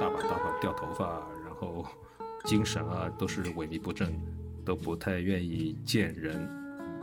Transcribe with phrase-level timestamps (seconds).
[0.00, 1.06] 大把大把掉头发，
[1.44, 1.84] 然后
[2.44, 4.12] 精神啊都是萎靡不振，
[4.64, 6.48] 都不太愿意见人。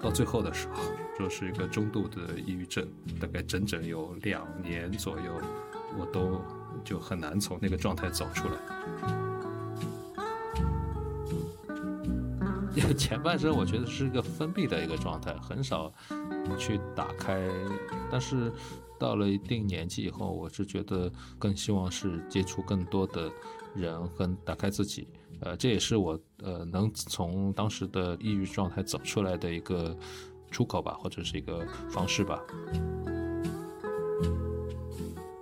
[0.01, 0.83] 到最后的时候，
[1.17, 2.87] 就是一个中度的抑郁症，
[3.19, 5.41] 大概整整有两年左右，
[5.97, 6.41] 我都
[6.83, 8.55] 就很难从那个状态走出来。
[12.97, 15.91] 前半生我觉得是一个封闭的一个状态，很少
[16.57, 17.41] 去打开。
[18.11, 18.51] 但是
[18.99, 23.31] 到了一定年纪以后，我是觉得更希望是接触更多的
[23.75, 25.07] 人，跟打开自己。
[25.41, 29.95] 呃，这也是我呃能从当时的抑郁状态走出来的一个
[30.49, 32.41] 出口吧，或者是一个方式吧。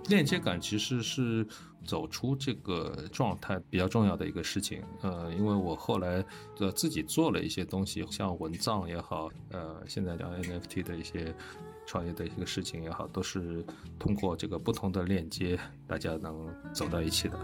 [0.08, 1.46] 链接感其实是
[1.82, 4.82] 走出这个状态比较重要的一个事情。
[5.00, 6.22] 呃，因为我后来
[6.58, 11.34] 呃自己做了一些东西，像文藏也好，呃，现在聊 NFT 的一些
[11.86, 13.64] 创业的一个事情也好，都是
[13.98, 17.38] 通过这个不同的链接，大家能走到一起的。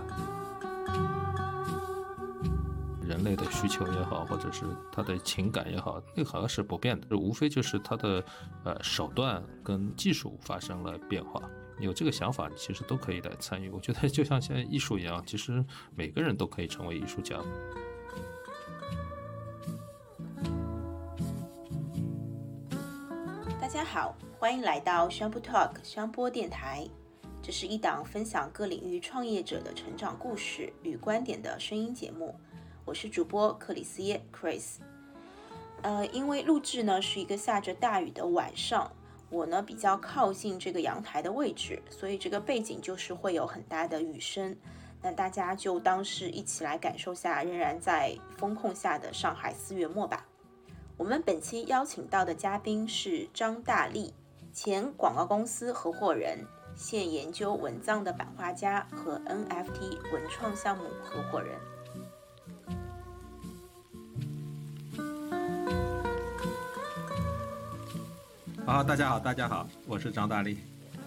[3.06, 8.24] 人类的需求也好，或者是他的情感也好，那个好像是不变的，无非就是他的
[8.64, 11.42] 呃手段跟技术发生了变化。
[11.80, 13.68] 有这个想法，其实都可以来参与。
[13.70, 15.64] 我觉得就像现在艺术一样，其实
[15.96, 17.36] 每个人都可以成为艺术家。
[23.60, 26.88] 大家好，欢迎来到商播 Talk 商播电台。
[27.42, 32.34] 这是一档分享各领域创业者的成长故事与观点的声音节目。
[32.86, 34.76] 我是主播克里斯耶 Chris。
[35.82, 38.90] 呃，因为录制呢是一个下着大雨的晚上。
[39.28, 44.56] 我呢比较靠近这个阳台的位置，所以这个背景就是会有很大的雨声。
[45.02, 50.26] 那大家就当是一起来感受下仍然在风控下的上海四月末吧。
[50.96, 54.14] 我们本期邀请到的嘉宾是张大力，
[54.52, 61.56] 前广告公司合伙人，现研究文藏的版画家和 NFT 文创项目合伙人。
[68.66, 70.58] 好，大家好，大家好，我是张大力。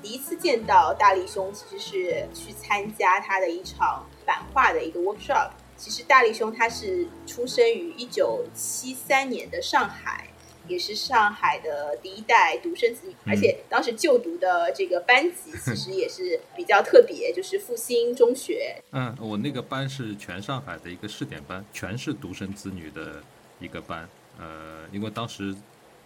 [0.01, 5.49] 第一次见到大力兄，其实是去参加他的一场版画的一个 workshop。
[5.75, 10.29] 其实大力兄他是出生于一九七三年的上海，
[10.67, 18.81] 也是上海的第一代独生子女，而且当时就读的这个班级其实也是比较特别，就是复兴中学。
[18.91, 23.23] 嗯，我那个班是全上海的一个试点班，全是独生子女的
[23.59, 24.07] 一个班。
[24.39, 25.55] 呃，因为当时。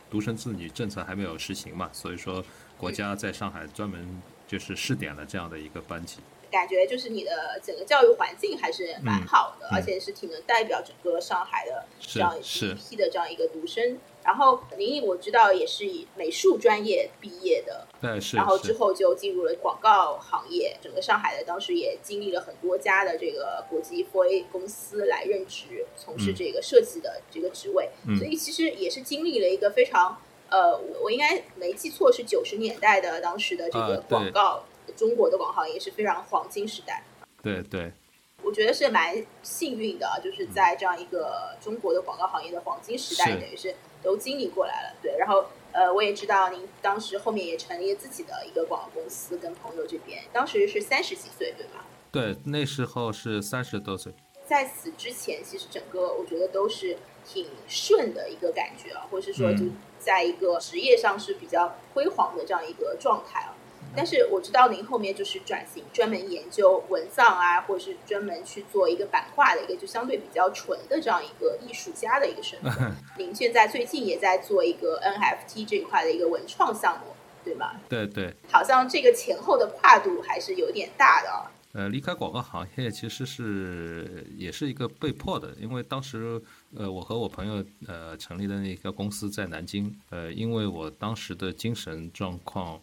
[0.10, 2.42] 独生子女政策还没有实行嘛，所以说
[2.78, 6.20] 国家在上海专门就是试点了这样的一个班级。
[6.50, 13.98] 感觉就是你的整个教育环境还是蛮好的，而且是挺能代表整个上海的这样一批的这样一个独生。
[14.28, 18.36] 然后林毅我知道也是以美术专业毕业的，对是。
[18.36, 27.90] 然后之后就进入了广告行业，整个上海的当时也经历了很多家的这个国际 4A 公司来任职，从事这个设计的这个职位。
[28.20, 34.66] 所以其实也是经历了一个非常呃，我我应该没记错是九十年代的当时的这个广告。
[34.96, 37.04] 中国的广告也是非常黄金时代，
[37.44, 37.92] 对对，
[38.42, 39.14] 我觉得是蛮
[39.44, 43.76] 幸运的，就是在这样一个中国的广告行业的黄金时代，等于是
[44.08, 44.96] 都经历过来了。
[45.02, 51.84] 对，然后呃，我也知道您当时后面也成立了自己的一个广告公司，跟朋友这边，当时是三十几岁，对吗？
[52.10, 54.14] 对，那时候是三十多岁。
[54.46, 59.66] 在此之前，其实整个我觉得都是挺顺的一个感觉啊，或是说就
[60.00, 63.54] 在一个职业上是比较辉煌的这样一个状态啊。
[63.96, 72.92] 但是我知道您后面就是转型，专门研究文藏啊，或者是专门去做一个版画的一个，就相对比较纯的这样一个艺术家的一个身份。
[73.18, 77.72] 您现在最近也在做一个 NFT 这一块的一个文创项目，对吗？
[77.90, 78.34] 对对。
[78.52, 81.52] 好像这个前后的跨度还是有点大的。
[81.74, 86.42] 呃，离开广告行业其实是也是一个被迫的，因为当时
[86.76, 92.80] 呃，我和我朋友呃成立的那个公司在南京，呃，因为我当时的精神状况。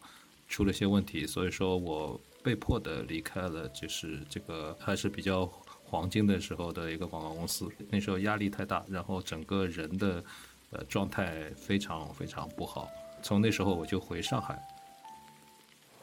[0.55, 5.45] 出了些问题，所以说我被迫的离开了，就是这个还是比较
[5.83, 7.69] 黄金的时候的一个广告公司。
[7.91, 10.23] 那时候压力太大，然后整个人的
[10.71, 12.89] 呃状态非常非常不好。
[13.21, 14.57] 从那时候我就回上海。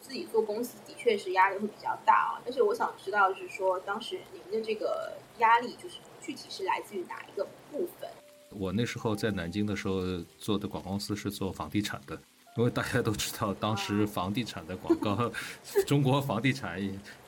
[0.02, 8.10] 自己做公司的确是压力会比较大啊，但是我想知道，就是说当时您的这个压力，就是具体是来自于哪一个部分？
[8.50, 10.02] 我那时候在南京的时候
[10.38, 12.22] 做的广告公司是做房地产的。
[12.58, 15.32] 因为大家都知道，当时房地产的广告，
[15.88, 16.82] 中国房地产，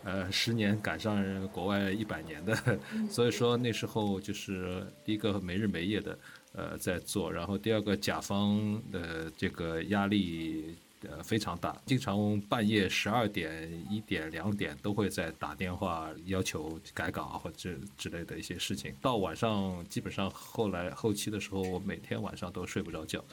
[0.03, 2.55] 呃，十年赶上国外一百年的，
[3.09, 6.19] 所以说那时候就是第一个没日没夜的，
[6.53, 10.75] 呃，在做，然后第二个甲方的这个压力
[11.09, 18.93] 呃非常大，经常半夜十二点、一点、两点都会在打电话要求改稿或者之类的一些事情。
[19.01, 23.23] 到晚上基本上后来后期的时候，我每天晚上都睡不着觉，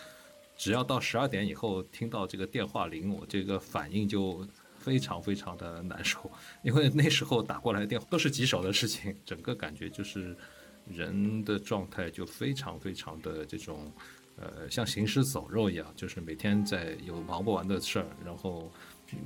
[0.61, 4.47] 只要到十二点以后听到这个电话铃，我这个反应就
[4.79, 6.31] 非常非常的难受，
[6.63, 10.37] 因为那时候打过来的电话都是棘手的事情，整个感觉就是
[10.87, 13.91] 人的状态就非常非常的这种。
[14.37, 18.71] 呃，像行尸走肉一样，就是每天在有忙不完的事儿，然后，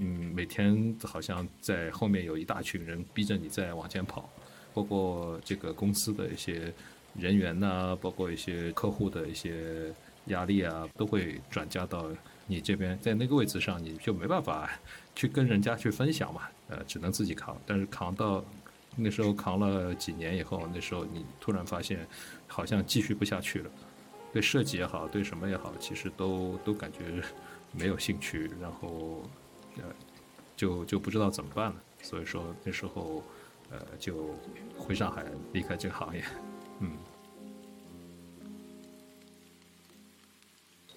[0.01, 4.29] 嗯，每天好像在后面有一大群人逼着你在往前跑，
[4.73, 6.73] 包括这个公司的一些
[7.17, 9.95] 人员呐，包括一些客户的一些
[10.26, 12.06] 压力啊，都会转嫁到
[12.47, 14.71] 你这边，在那个位置上，你就没办法
[15.15, 17.56] 去跟人家去分享嘛，呃，只能自己扛。
[17.67, 18.44] 但是扛到
[18.97, 22.06] 那时候扛了几年以后，那时候你突然发现，
[22.47, 23.71] 好像继续不下去了。
[24.32, 27.23] 对设计也好，对什么也好，其实都都感觉
[27.73, 29.23] 没有兴趣，然后
[29.77, 29.85] 呃，
[30.56, 31.77] 就就不知道怎么办了。
[32.03, 33.23] 所以说那时候
[33.70, 34.35] 呃，就
[34.77, 36.25] 回上海离开这个行业，
[36.81, 36.91] 嗯。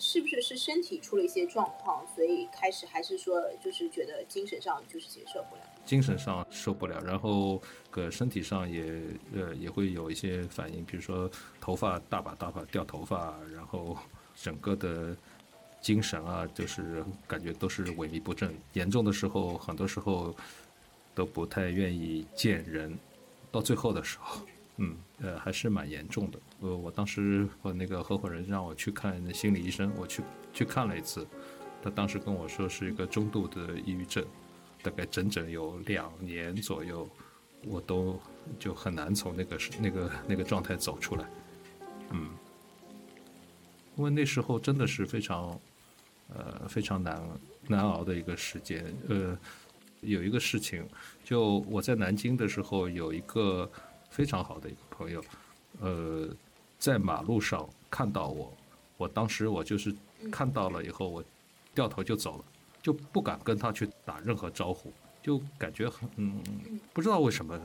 [0.09, 5.61] 是不是是身体出了一些状况，所以开始还是说就是觉得精神上就是接受不了？
[5.85, 7.61] 精神上受不了，然后
[7.91, 8.85] 个身体上也
[9.35, 13.97] 呃也会有一些反应，比如说头发大把大把掉头发，然后
[14.33, 15.13] 整个的
[15.81, 18.57] 精神啊，就是感觉都是萎靡不振。
[18.71, 20.33] 严重的时候，很多时候
[21.13, 22.97] 都不太愿意见人。
[23.51, 24.39] 到最后的时候，
[24.77, 26.39] 嗯呃还是蛮严重的。
[26.61, 31.27] 呃，我当时和那个合伙人让我去看心理医生，我去去看了一次，
[31.83, 34.25] 他当时跟我说是一个中度的抑郁症。
[34.83, 37.09] 大概整整有两年左右，
[37.65, 38.17] 我都
[38.59, 41.25] 就很难从那个那个那个状态走出来，
[42.11, 42.29] 嗯，
[43.97, 45.59] 因为那时候真的是非常，
[46.29, 47.21] 呃，非常难
[47.67, 48.85] 难熬的一个时间。
[49.09, 49.37] 呃，
[50.01, 50.87] 有一个事情，
[51.23, 53.69] 就我在南京的时候，有一个
[54.09, 55.23] 非常好的一个朋友，
[55.81, 56.27] 呃，
[56.79, 58.51] 在马路上看到我，
[58.97, 59.93] 我当时我就是
[60.31, 61.23] 看到了以后，我
[61.73, 62.45] 掉头就走了。
[62.79, 66.41] 就不敢跟他去打任何招呼，就感觉很嗯，
[66.93, 67.59] 不知道为什么，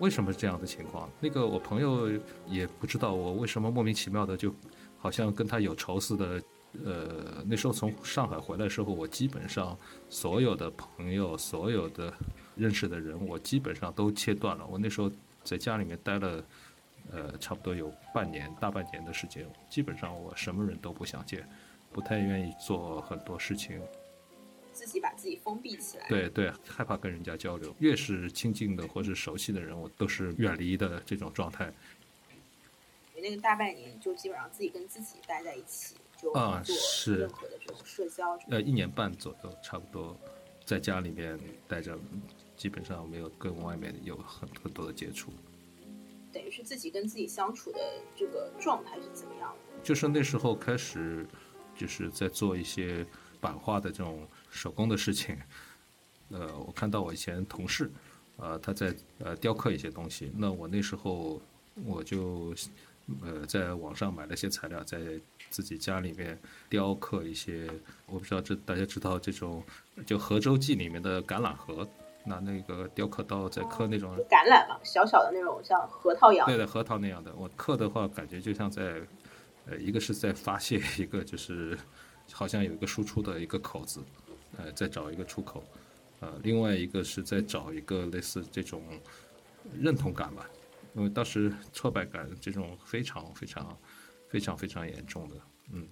[0.00, 1.08] 为什么这样的情况？
[1.18, 2.10] 那个我朋友
[2.46, 4.54] 也不知道我为什么莫名其妙的就，
[4.98, 6.42] 好像跟他有仇似的。
[6.84, 9.76] 呃，那时候从上海回来的时候，我基本上
[10.08, 12.12] 所有的朋友、所有的
[12.54, 14.64] 认识的人，我基本上都切断了。
[14.66, 15.10] 我那时候
[15.44, 16.44] 在家里面待了，
[17.12, 21.48] 呃，差不多有半年、大半年的时间，基本上我什么人都不想见，
[21.92, 23.80] 不太愿意做很多事情。
[24.72, 27.74] 自己把自己封闭起来，对对，害怕跟人家交流。
[27.80, 31.70] 越是亲近的或是熟悉的人，我都是远离的这种状态。
[33.14, 38.38] 你那个大半年就基本上自己跟自己待在一起，就啊是任何的这种社交。
[38.48, 40.16] 呃，一年半左右，差不多
[40.64, 41.38] 在家里面
[41.68, 41.98] 待着，
[42.60, 45.32] 基本上没有跟外面有很很多的接触。
[46.30, 47.78] 等于是自己跟自己相处的
[48.14, 49.82] 这个状态是怎么样的？
[49.82, 51.26] 就是那时候开始，
[51.74, 53.06] 就是在做一些
[53.40, 54.28] 版画的这种。
[54.52, 55.38] 手工的事情，
[56.30, 57.88] 呃，我看到我以前同事，
[58.36, 60.32] 呃，他在呃雕刻一些东西。
[60.36, 61.40] 那我那时候
[61.84, 62.52] 我就
[63.22, 64.98] 呃在网上买了些材料，在
[65.48, 66.36] 自己家里面
[66.68, 67.70] 雕刻一些。
[68.06, 69.62] 我不知道这大家知道这种
[70.04, 71.88] 就《河洲记》里面的橄榄核，
[72.24, 76.46] 拿那个雕刻刀在刻那种橄榄嘛，小小的那种像核桃一样。
[76.46, 77.34] 对的，核桃那样的。
[77.34, 79.00] 我刻的话，感觉就像在
[79.66, 81.78] 呃一个是在发泄，一个就是
[82.32, 84.00] 好像有一个输出的一个口子。
[84.58, 85.62] 呃，再找一个出口，
[86.18, 88.82] 呃，另外一个是在找一个类似这种
[89.80, 90.44] 认同感吧，
[90.94, 93.78] 因为当时挫败感这种非常非常
[94.28, 95.36] 非常非常严重的，
[95.72, 95.86] 嗯。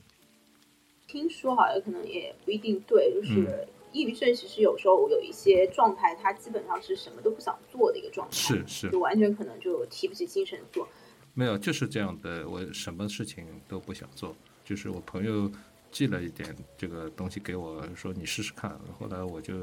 [1.07, 10.89] 听说好像可能也不一定对，就是抑郁症其实有时候有一些状态，他基本上是什么都不想做的一个状态，是是，就完全可能就提不起精神做。
[11.35, 15.51] 没有，就是这样的，我什么事情都不想做，就是我朋友。
[15.91, 18.79] 寄了一点这个东西给我，说你试试看。
[18.99, 19.55] 后来我就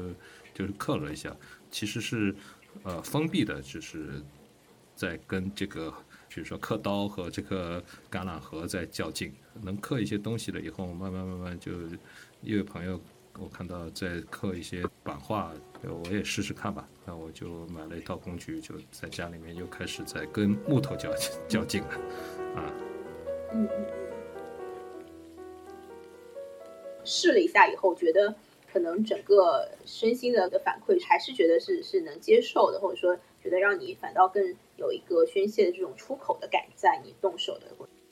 [0.52, 1.34] 就是刻了一下，
[1.70, 2.34] 其实是
[2.82, 4.20] 呃封闭的，就是
[4.96, 5.88] 在跟这个
[6.28, 7.80] 比如说刻刀和这个
[8.10, 9.32] 橄榄核在较劲。
[9.62, 11.70] 能刻一些东西了以后，慢慢慢慢就
[12.42, 13.00] 一位朋友
[13.38, 15.52] 我看到在刻一些版画，
[15.82, 16.88] 我也试试看吧。
[17.04, 21.10] 那我就买了一套工具，就在家里面又开始在跟木头较
[21.48, 21.88] 较劲了，
[22.56, 22.72] 啊。
[23.52, 23.86] 嗯嗯。
[27.04, 28.34] 试了一下以后，觉得
[28.72, 37.66] 可能整个身心的的反馈还是觉得是是能接受的，或者说觉得让你反倒更有一个宣泄的这种出口的感，在你动手的。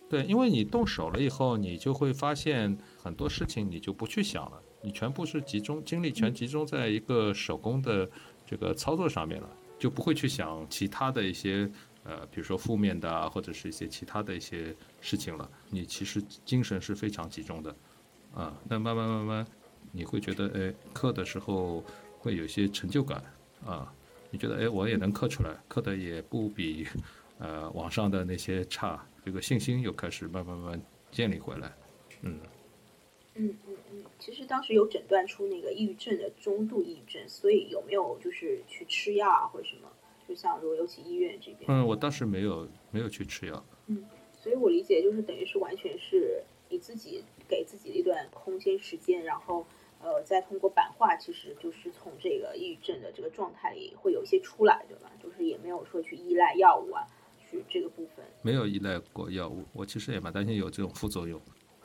[0.09, 8.09] 对，因为你动手了以后，你就会发现很多事情你就不去想了，你全部是集中精力全集中在一个手工的
[8.47, 9.49] 这个操作上面了，
[9.79, 11.69] 就不会去想其他的一些
[12.05, 15.51] 呃，比如说负面的啊，或者是一些其他的一些事情了。
[15.71, 17.75] 你其实精神是非常集中的，
[18.35, 19.47] 啊，那慢慢慢慢
[19.91, 21.83] 你会觉得，哎，刻的时候
[22.19, 23.25] 会有些成就感
[23.65, 23.91] 啊，
[24.31, 26.87] 你觉得，哎，我也能刻出来，刻的也不比
[27.39, 29.03] 呃网上的那些差。
[29.25, 31.73] 这个信心又开始慢慢慢慢建立回来，
[32.21, 32.39] 嗯，
[33.37, 33.55] 嗯
[34.19, 39.91] 其实当时有诊断出那个抑郁症的中度抑郁症，所以有没有就是去吃药啊或者什么？
[40.29, 49.67] 就像如果尤其医院这边，嗯，我当时没有没有去吃药，嗯，所以我理解就是等于是完全是你自己给自己的一段空间时间，然后
[50.01, 55.13] 呃再通过版画，其实就是从这个抑郁症的这个状态里会有一些出来，对吧？
[55.23, 57.07] 就是也没有说去依赖药物啊。
[57.47, 61.39] 去这个部分没有依赖过药物，我其实也蛮担心有这种副作用。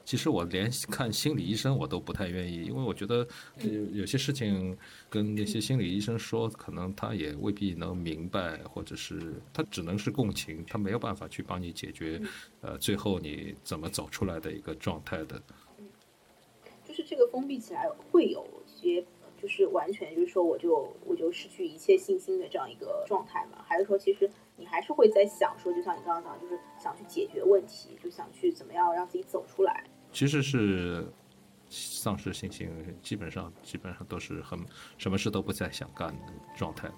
[0.10, 3.18] 其实我连看心理医生我都不太愿意，因为我觉得
[3.58, 4.76] 有有些事情
[5.08, 12.20] 跟那些心理医生说，可能他也未必能明白，或者是他只能是共情，他没有办法去帮你解决，
[12.62, 15.40] 呃，最后你怎么走出来的一个状态的。
[16.84, 19.06] 就是这个封闭起来会有些，
[19.40, 23.64] 就是完全就是说我就我就失去一切信心的这样一个状态嘛？
[23.64, 24.28] 还是说其实？
[24.58, 29.86] 你还是会在想说，就像你刚刚讲，就是想去解决问题，就想去怎么样让自己走出来。
[30.12, 31.08] 其实是
[31.70, 32.70] 丧失信心，
[33.02, 34.60] 基本上基本上都是很
[34.98, 36.90] 什么事都不再想干的状态。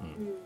[0.00, 0.36] 嗯。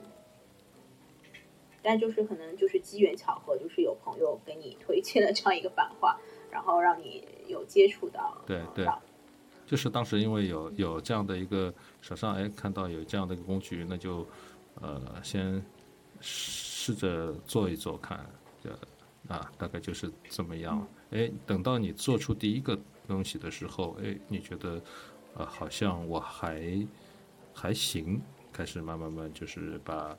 [1.83, 6.19] 但就是可能就是机缘巧合，就是有朋友给你推荐了这样一个版画，
[6.51, 8.37] 然后让你有接触到。
[8.47, 8.87] 对对。
[9.67, 14.27] 就是当时因为有有这样的一个手上哎看到有这样的一个工具，那就
[14.81, 15.63] 呃先。
[16.25, 18.25] 试着做一做看，
[18.63, 18.79] 呃，
[19.27, 20.87] 啊，大概就是这么样。
[21.13, 24.83] 哎，等到你做出第一个东西的时候，哎，你觉得，
[25.35, 26.87] 呃，好像我还
[27.55, 28.21] 还行，
[28.53, 30.17] 开始慢慢慢就是把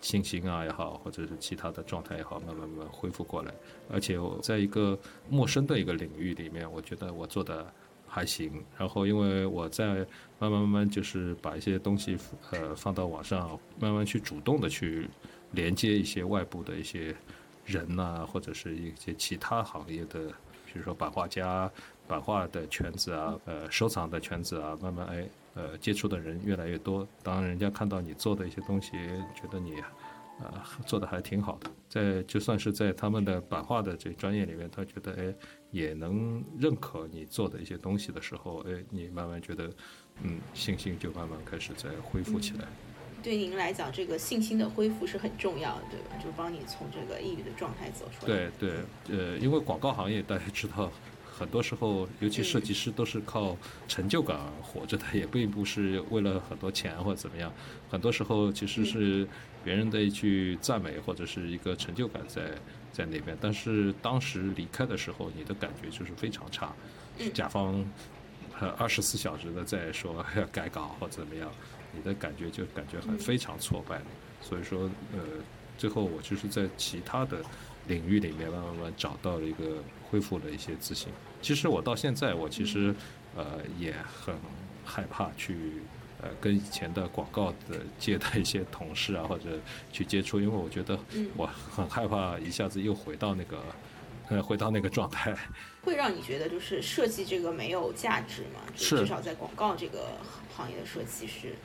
[0.00, 3.52] 信心啊也好，或者是其他的状态也好，慢慢慢慢恢复过来。
[3.90, 4.98] 而且我在一个
[5.28, 7.72] 陌生的一个领域里面，我觉得我做的。
[8.08, 9.96] 还行，然后因为我在
[10.38, 12.16] 慢慢慢慢就是把一些东西
[12.52, 15.10] 呃放到网上，慢慢去主动的去
[15.50, 17.14] 连接一些外部的一些
[17.66, 20.28] 人呐，或者是一些其他行业的，
[20.64, 21.70] 比如说版画家、
[22.08, 28.92] 版画的圈子啊，呃，收藏的圈子啊，慢慢哎呃接触的人越来越多，当人家看到你做的一些东西，
[29.34, 29.82] 觉得你。
[30.36, 35.34] 啊，做的还挺好的，在就算是在他们的版画的这专业里面，他觉得哎，
[35.70, 39.70] 也能认可你做的一些东西的时候，哎，你慢慢觉得，
[40.20, 42.68] 嗯，信心就慢慢开始在恢复起来。
[43.26, 46.16] 对您来讲，这个信心的恢复是很重要的，对吧？
[46.22, 48.32] 就帮你从这个抑郁的状态走出来。
[48.32, 50.92] 对对，呃，因为广告行业大家知道。
[51.36, 53.56] 很多时候，尤其设计师都是靠
[53.88, 57.52] 成就感活着的，也并不是为了很多钱或者怎么样。
[57.90, 59.26] 很多时候其实是
[59.64, 62.42] 别人的一句赞美或者是一个成就感在
[62.92, 63.36] 在那边。
[63.40, 66.72] 但是当时离开的时候，你的感觉就是非常差。
[67.34, 67.84] 甲方
[68.78, 71.50] 二十四小时的在说要改稿或怎么样，
[71.96, 74.02] 你的感觉就感觉很非常挫败。
[74.42, 75.20] 所以说，呃，
[75.78, 77.38] 最后我就是在其他的
[77.86, 79.64] 领域里面慢慢慢找到了一个。
[80.08, 81.08] 恢复了一些自信。
[81.42, 82.94] 其实我到现在，我其实，
[83.34, 84.36] 呃，也很
[84.84, 85.82] 害怕去，
[86.22, 89.58] 呃，跟以前的广告的界的一些同事啊，或者
[89.92, 90.96] 去接触，因为我觉得
[91.36, 93.64] 我很害怕一下子又回到那个，
[94.28, 95.36] 呃，回到那个状态。
[95.82, 98.60] 会让你觉得就是设计这个没有价值吗？
[98.76, 98.98] 是。
[98.98, 100.10] 至少在广告这个
[100.56, 101.56] 行业的设计是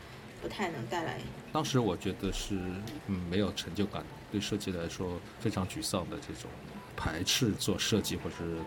[0.41, 1.19] 不太能带来。
[1.53, 2.59] 当时我觉得是，
[3.07, 6.49] 嗯，没有成就感，对设计来说非常沮丧的这种。
[6.93, 8.57] 排斥做设计，或者是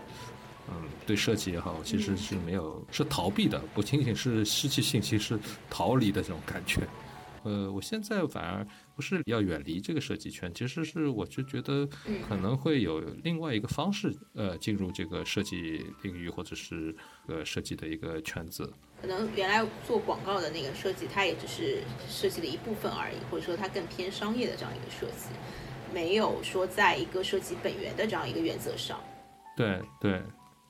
[0.69, 5.39] 嗯，对设计也好，其实是没有是逃避的，不仅仅是失去信心，是
[5.71, 6.81] 逃离的这种感觉。
[7.45, 8.67] 呃，我现在反而
[8.97, 11.87] 不是要远离这个设计圈，其实是我就觉得
[12.27, 16.97] 可能会有另外一个方式，呃，进入这个设计领域或者是
[17.29, 18.73] 呃设计的一个圈子。
[19.05, 25.29] 可能原来做广告的那个设计，它也只是设计的一部分而已，或者说它更偏商业的这样一个设计。
[25.93, 28.99] 没有说在一个设计本源的这样一个原则上，
[29.55, 30.23] 对对，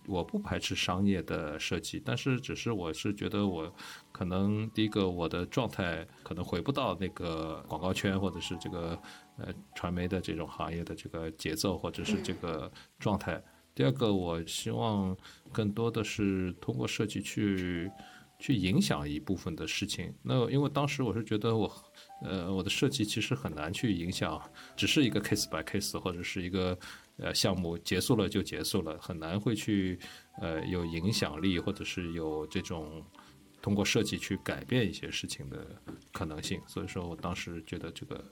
[0.08, 3.72] 我不排斥商业的设计，但是只是我是觉得我
[4.10, 9.00] 可能第一个我的状态可能回不到那个广告圈或者是这个
[9.38, 13.40] 呃传媒的这种行业的这个节奏或者是这个状态。
[13.76, 15.16] 第二个，我希望
[15.52, 17.90] 更多的是通过设计去
[18.38, 20.14] 去影响一部分的事情。
[20.22, 21.70] 那因为当时我是觉得我。
[22.22, 24.40] 呃，我的设计其实很难去影响，
[24.76, 26.78] 只是一个 case by case 或者是一个
[27.18, 29.98] 呃项目结束了就结束了，很难会去
[30.40, 33.04] 呃有影响力或者是有这种
[33.60, 35.66] 通过设计去改变一些事情的
[36.12, 36.62] 可能性。
[36.66, 38.24] 所以说我当时觉得这个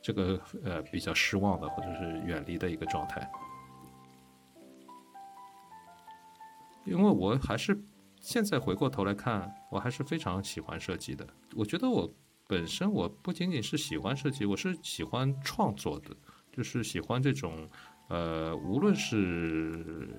[0.00, 3.28] 这个呃比较失望的或者是远离的一个状态，
[6.84, 7.76] 因为我还是
[8.20, 11.26] 现在回过头来看，我还是非常喜欢设计的。
[11.56, 12.08] 我觉得我。
[12.46, 16.10] 本身我不仅仅是喜欢设计，我是喜欢创作的，
[16.50, 17.70] 就是喜欢这种，
[18.08, 20.10] 呃，无论是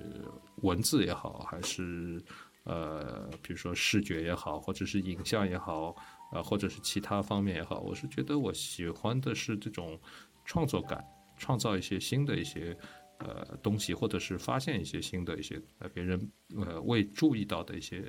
[0.62, 2.18] 文字也好，还是
[2.64, 5.94] 呃，比如说视觉也好，或者是影像也好，
[6.30, 10.00] 啊，或者是其他方面也好，我是觉得我喜欢的是这种
[10.46, 11.04] 创作感，
[11.36, 12.74] 创造一些新的一些
[13.24, 18.04] 呃东西，或者是发现一些新的一些呃别人呃未注意到的一些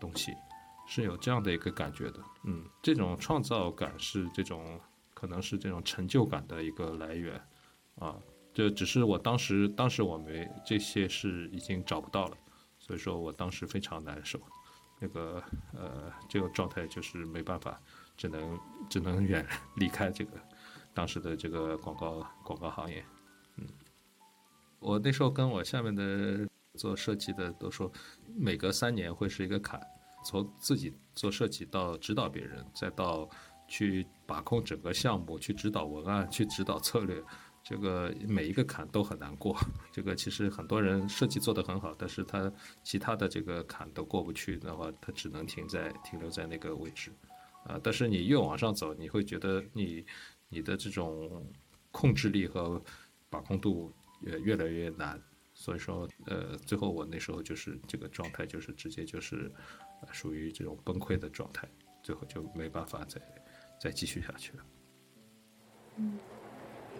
[0.00, 0.32] 东西。
[0.88, 4.80] 是有这样的一个感觉的，嗯，这种创造感是这种，
[5.14, 7.34] 可能是这种成就感的一个来源，
[7.96, 8.16] 啊，
[8.54, 12.38] 这只是我当时，当时我没这些是已经找不到了，
[12.78, 14.40] 所以说我当时非常难受，
[15.00, 15.42] 那个
[15.74, 17.82] 呃，这个状态就是没办法，
[18.16, 18.56] 只能
[18.88, 19.44] 只能远
[19.74, 20.40] 离开这个
[20.94, 23.15] 当时的这个广告广告行业，嗯，
[24.86, 27.90] 我那时候跟我下面的做设计的都说，
[28.36, 29.80] 每隔三年会是一个坎。
[30.24, 33.28] 从自己做设计到指导别人，再到
[33.66, 37.20] 去把控整个项目，去指导文案，去指导策略，
[37.64, 39.56] 这个每一个坎都很难过。
[39.90, 42.52] 这个其实很多人设计做得很好，但是他
[42.84, 47.10] 其他的这个坎都过不去的话，他只能停在停留在那个位置。
[47.64, 50.04] 啊，但是你越往上走，你会觉得你
[50.48, 51.44] 你的这种
[51.90, 52.80] 控制力和
[53.28, 53.92] 把控度
[54.26, 55.18] 越越来越难。
[55.54, 59.50] 所以说，呃，最后我那时候就是这个状态，就是直接就是。
[60.12, 61.66] 属于这种崩溃的状态，
[62.02, 63.18] 最后就没办法再
[63.80, 64.64] 再继续下去了。
[65.96, 66.18] 嗯，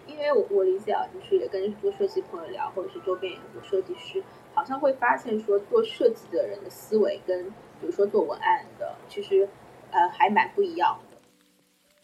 [0.07, 4.21] 因为我我理解啊，就是也跟做设计朋友聊，或者是周边有设计师，
[4.55, 7.47] 好像会发现说，做设计的人的思维跟
[7.79, 9.47] 比如说做文案的，其实
[9.91, 11.17] 呃还蛮不一样的。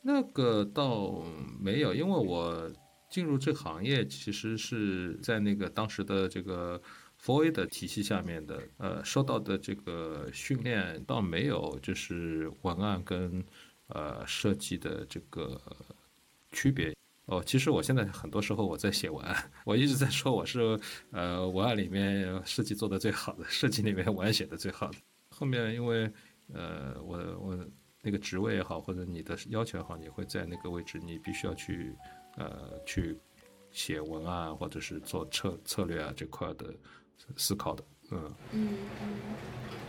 [0.04, 1.24] 那个倒
[1.60, 2.72] 没有，因为我
[3.14, 6.82] 进入这行业其实是在那个当时的这个。
[7.26, 13.42] 4A 的体系下面的，呃，受到的这个训练倒没有，就是文案跟
[13.88, 15.58] 呃设计的这个
[16.52, 16.94] 区别。
[17.28, 20.78] 哦，其实我现在很多时候我在写文案，我一直在说我是
[21.12, 24.98] 呃文案里面设计做的最好的，设计里面文案写的最好的。
[25.30, 26.12] 后面因为
[26.54, 27.68] 呃我我
[28.02, 31.96] 那个职位也好，或者你的要求也好，你会在那个位置，你必须要去
[32.38, 33.18] 呃去
[33.72, 36.66] 写文案或者是做策策略啊这块的。
[37.38, 38.70] 思考的，嗯嗯
[39.02, 39.08] 嗯，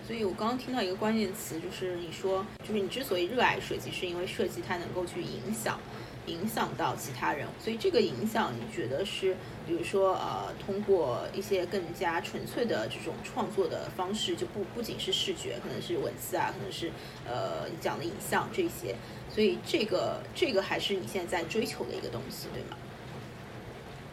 [0.07, 5.80] 所以我刚刚听到一个关键词，就是你说，就是你之所以热爱设计，是因为设计它能够去影响，
[6.26, 7.46] 影响到其他人。
[7.58, 16.90] 所以这个影响，你觉得是，比如说，呃，通过一些更加纯粹的这种创作的方式，就不不仅是视觉，可能是文字啊，可能是
[17.26, 18.94] 呃你讲的影像这些。
[19.30, 22.76] 所以这个这个还是你现在在追求的一个东西，对吗？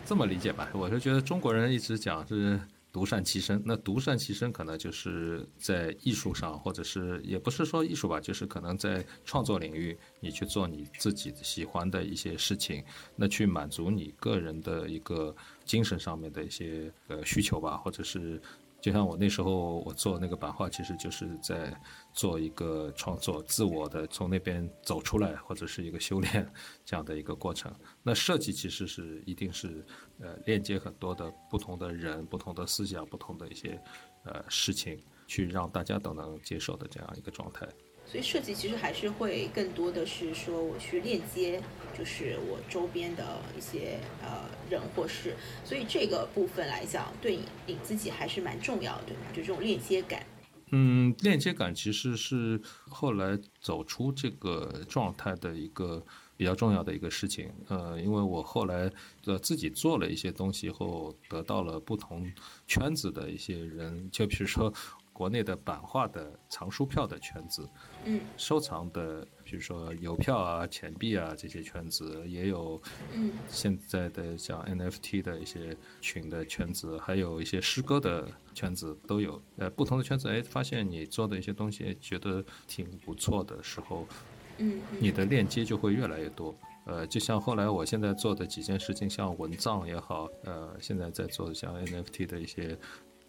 [0.06, 2.60] 这么理解吧，我是觉得中国人一直讲是。
[2.92, 12.84] 独善其身，那独善其身可能就是在艺术上，或者是也不是说艺术吧，就是可能在创作领域，你去做你自己喜欢的一些事情，
[13.16, 18.42] 那去满足你个人的一个精神上面的一些呃需求吧，或者是。
[18.82, 21.72] 就像我那时候我做那个版画，其实就是在
[22.14, 26.52] 做一个创作，自我的从那边走出来，或者是一个修炼
[26.84, 27.72] 这样的一个过程。
[28.02, 29.86] 那设计其实是一定是
[30.22, 33.82] 呃链接很多的不同的人、不同的思想、不同的一些
[34.24, 37.68] 呃事情，去让大家都能接受的这样一个状态。
[38.04, 41.62] 所以设计其实还是会更多的是说我去链接，
[41.98, 49.22] 就是我周边的一些呃人或事，所以这个部分来讲，对你自己还是蛮重要的，对吗？
[49.34, 50.26] 就这种链接感。
[50.74, 56.06] 嗯，链接感其实是后来走出这个状态的一个
[56.42, 57.52] 比较重要的一个事情。
[57.68, 58.92] 呃，因为我后来
[59.26, 62.28] 呃自己做了一些东西后，得到了不同
[62.66, 64.74] 圈子的一些人，就比如说。
[65.14, 67.70] 国内的版画的藏书票的圈子，
[68.06, 72.82] 嗯，收藏的，比如说邮票啊、钱币啊这些圈子也有，
[73.14, 79.40] 嗯，现在的像 NFT 的一些群的圈子，还有一些诗歌的圈子都有。
[79.58, 84.08] 呃，不同的圈子，哎，发现你做的一些东西觉得挺不错的时候，
[84.62, 86.56] 嗯，你的链接就会越来越多。
[86.86, 92.78] 呃，就像后来我现在做的几件事情，像文藏也好，呃，现在在做的像 NFT 的一些。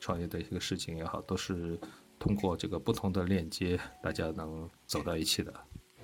[0.05, 1.79] 创业的一个事情也好，都是
[2.19, 5.55] 通过这个不同的链接，大家能走到一起的。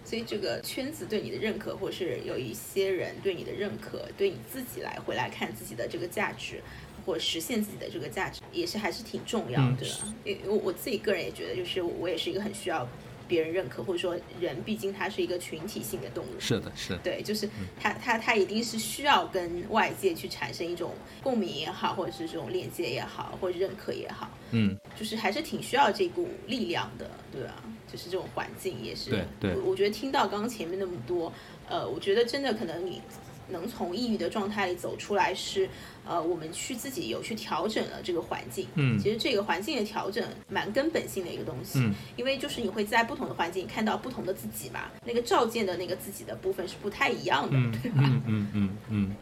[0.05, 6.63] 所以这个圈子对你的认可，或是有一些人对你的认可，对你自己来回来看自己的这个价值，
[7.05, 9.85] 或实现自己的这个价值，也是还是挺重要的。
[10.25, 12.87] 因为我自己个人也觉得，就是我也是一个很需要。
[13.29, 16.41] 别人认可，或者说人，毕竟它是一个群体性的动物。
[16.41, 16.99] 是的，是。
[17.05, 24.29] 对，就是它，它，它一定是需要跟外界去产生一种共鸣也好，或者是这种链接也好，或者认可也好。
[24.53, 24.77] 嗯。
[24.99, 27.63] 就是还是挺需要这股力量的，对吧？
[27.87, 29.11] 就是这种环境也是。
[29.11, 29.57] 对对。
[29.59, 31.33] 我觉得听到刚刚前面那么多，
[31.69, 33.03] 呃，我觉得真的可能你。
[33.51, 35.67] 能从抑郁的状态里走出来，是
[36.09, 38.67] 呃，我们去自己有去调整了这个环境。
[38.77, 41.81] 嗯，其实这个环境的调整蛮根本性的一个东西。
[41.81, 48.01] 嗯，因为就是你会在不同的环境看到不同的自己嘛，那个照见的那个自己的部分是不太一样的，对吧？
[48.03, 49.17] 嗯嗯嗯嗯。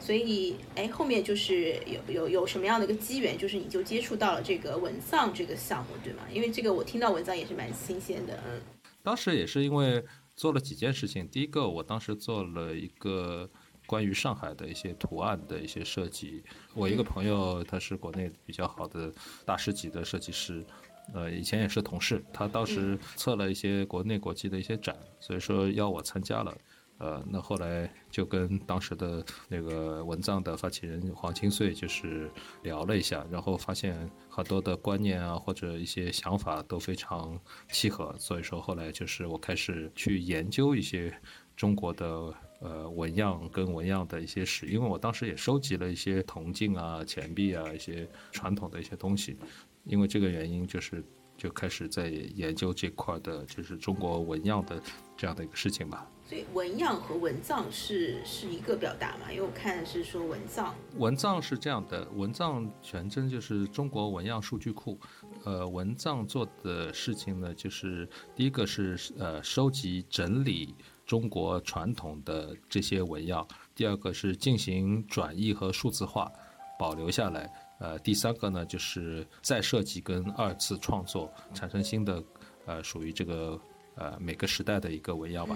[0.00, 6.22] 所以，哎，后面就是有有有什么样的一个机缘，就是你就接触到了这个文藏这个项目，对吗？
[6.32, 8.42] 因为这个我听到文藏也是蛮新鲜的。
[8.44, 8.60] 嗯，
[9.04, 13.48] 当时也是因为做了几件事情，第一个，我当时做了一个。
[13.86, 16.42] 关于上海的一些图案的一些设计，
[16.74, 19.12] 我一个朋友他是国内比较好的
[19.44, 20.64] 大师级的设计师，
[21.12, 26.56] 呃，以前也是同事，他当时测了一些国内国际的一些展，所以说邀我参加了，
[26.98, 32.30] 呃，那后来就跟当时的那个文藏的发起人黄清穗就是
[32.62, 37.38] 聊了一下，然后发现很多的观念啊或者一些想法都非常
[37.70, 41.12] 契合，所以说后来就是我开始去研究一些
[41.56, 42.32] 中国的。
[42.62, 49.36] 呃，纹样跟纹样的一些史，因为我当时也收集了一些铜镜啊、钱币啊一些传统的一些东西，
[49.84, 51.02] 因为这个原因，就是
[51.36, 54.80] 就开始在研究这块的，就是中国纹样的
[55.16, 56.08] 这样的一个事情吧。
[56.24, 59.30] 所以纹样和纹藏是是一个表达嘛？
[59.30, 64.98] 因为我看是说纹藏，纹藏是这样的，纹藏全称就是中国纹样数据库。
[65.44, 70.76] 呃，纹藏做的事情呢，就是第一个是呃收集整理。
[71.12, 76.32] 中国传统的这些纹样，第二个是进行转译和数字化，
[76.78, 77.52] 保留下来。
[77.80, 82.24] 呃，第三个呢，就是再设计跟二次创作，产生新的，
[82.64, 83.60] 呃，属于这个
[83.96, 85.54] 呃每个时代的一个纹样吧。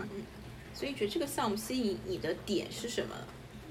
[0.75, 3.15] 所以，觉得这个项目吸引你的点是什么？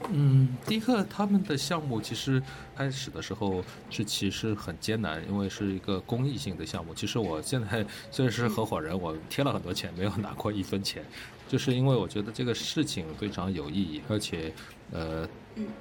[0.09, 2.41] 嗯，第一个，他们的项目其实
[2.75, 6.95] 开始的时候是其实很艰难，因为是一个公益性的项目。
[6.95, 11.05] 其实我现在虽然是合伙人，我贴了很多钱，没有拿过一分钱，
[11.55, 14.53] 就是因为我觉得这个事情非常有意义，而且，
[14.91, 15.25] 呃，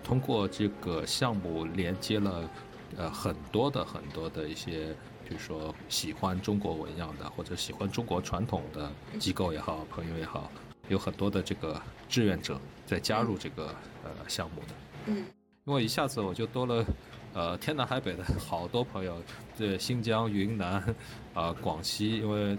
[0.04, 2.48] 通过这个项目连接了，
[2.96, 4.94] 呃，很多的很多的一些，
[5.28, 10.48] 比如说喜欢中国纹样的或者喜欢中国传统的机构也好，朋友也好。
[10.88, 12.56] 有很多的这个志愿者
[12.86, 14.74] 在加入这个呃项目的，
[15.06, 15.26] 嗯，
[15.64, 16.84] 因为一下子我就多了，
[17.32, 19.20] 呃天南海北的好多朋友，
[19.58, 20.94] 这新疆、云南，
[21.34, 22.56] 啊广西，因为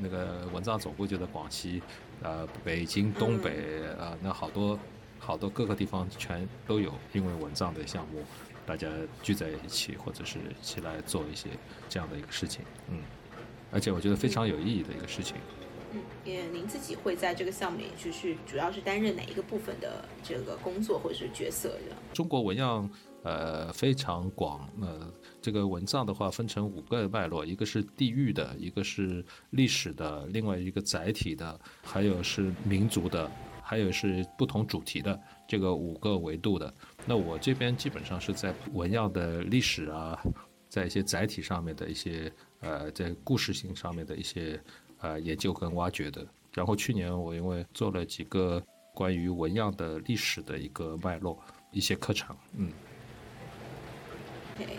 [0.00, 1.82] 那个文藏总部就在广西，
[2.22, 4.78] 呃北京、东北，啊那好多
[5.18, 8.22] 好多各个地方全都有，英文文藏的项目，
[8.66, 8.88] 大家
[9.22, 11.48] 聚在一起或者是一起来做一些
[11.88, 12.98] 这样的一个事情，嗯，
[13.70, 15.36] 而且我觉得非常有意义的一个事情。
[15.94, 21.96] 嗯，也您自己会在这个项目里，就是主要是担任哪一个部分的这个工作或者是角色的？
[22.12, 22.88] 中国纹样
[23.22, 33.30] 呃非常广，呃，这个文藏的话分成五个脉络，一个是地域的，一个是历史的，另外一个载体的，还有是民族的，
[33.62, 36.72] 还有是不同主题的，这个五个维度的。
[37.06, 40.20] 那我这边基本上是在纹样的历史啊，
[40.68, 44.60] 在一些载体上面的一些呃，在故事性上面的一些。
[45.00, 46.26] 呃，研究跟挖掘的。
[46.52, 48.60] 然后去年我因为做了几个
[48.92, 51.38] 关于纹样的历史的一个脉络，
[51.70, 52.68] 一些课程，嗯。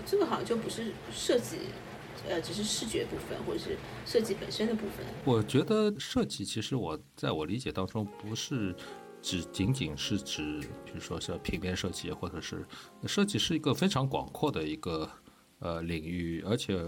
[0.06, 1.58] 这个好像就不是设计，
[2.28, 5.06] 呃，只是视觉部分，或者是设计本身的部分。
[5.26, 8.76] 我觉得设计其实我在我理解当中不是
[9.22, 12.65] 只仅仅是指，比如说像平面设计，或者是
[13.06, 15.10] 设计是一个非常广阔的一个。
[15.62, 16.82] 呃，领域，而且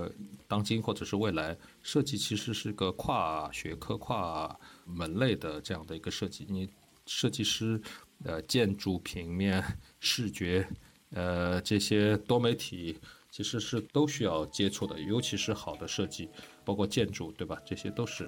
[0.48, 6.46] 当今或者是未来，设计其实是个跨学科、跨门类的这样的一个设计。
[6.48, 6.70] 你
[7.06, 7.82] 设计师，
[8.24, 9.62] 呃，建筑、平面、
[10.00, 10.66] 视觉，
[11.14, 12.98] 呃，这些多媒体
[13.30, 16.30] 其实是都需要接触的，尤其是好的设计，
[16.66, 17.62] 包括建筑，对吧？
[17.66, 18.28] 这些都是，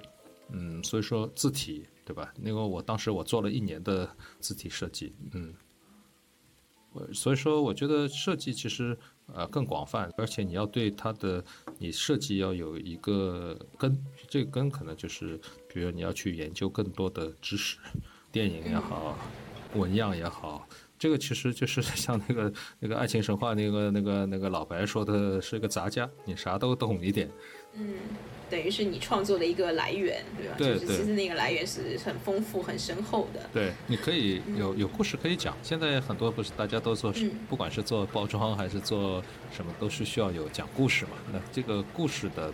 [0.50, 2.32] 嗯，所以说字体，对吧？
[2.42, 4.08] 因为我当时我做了一年的
[4.40, 5.54] 字体设计，嗯，
[6.92, 8.96] 我所以说我觉得设计其实。
[9.32, 11.42] 呃，更广泛，而且你要对它的
[11.78, 17.78] 你设计要有一个根，这个根可能就是，比如你要去研究更多的知识，
[18.30, 19.16] 电影也好，
[19.74, 20.68] 纹样也好，
[21.04, 27.30] 这个其实就是 像那个那个爱情神话那个那个那个老白说的，是个杂家，你啥都懂一点。
[27.74, 27.92] 嗯。
[28.50, 30.54] 等于是你创作的一个来源，对吧？
[30.56, 33.40] 对就是其实那个来源是很丰富、很深厚的。
[33.52, 35.56] 对，你可以有有故事可以讲。
[35.62, 37.12] 现在很多不是大家都做，
[37.48, 41.12] 不管是做包装还是做什么，都是需要有讲故事嘛。
[41.32, 42.52] 那这个故事的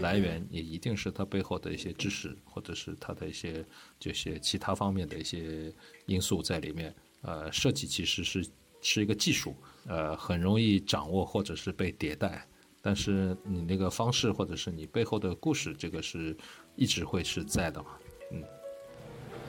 [0.00, 3.64] 来源也一定是它背后的一些知识，或者是它的一些
[3.98, 5.72] 这些其他方面的一些
[6.06, 6.92] 因素在里面。
[7.22, 8.48] 呃，设计其实是
[8.80, 9.54] 是一个技术，
[9.86, 12.46] 呃，很容易掌握或者是被迭代。
[12.80, 16.36] 但是你那个方式，或者是你背后的故事，这个是
[16.76, 17.90] 一直会是在的嘛？
[18.30, 18.44] 嗯，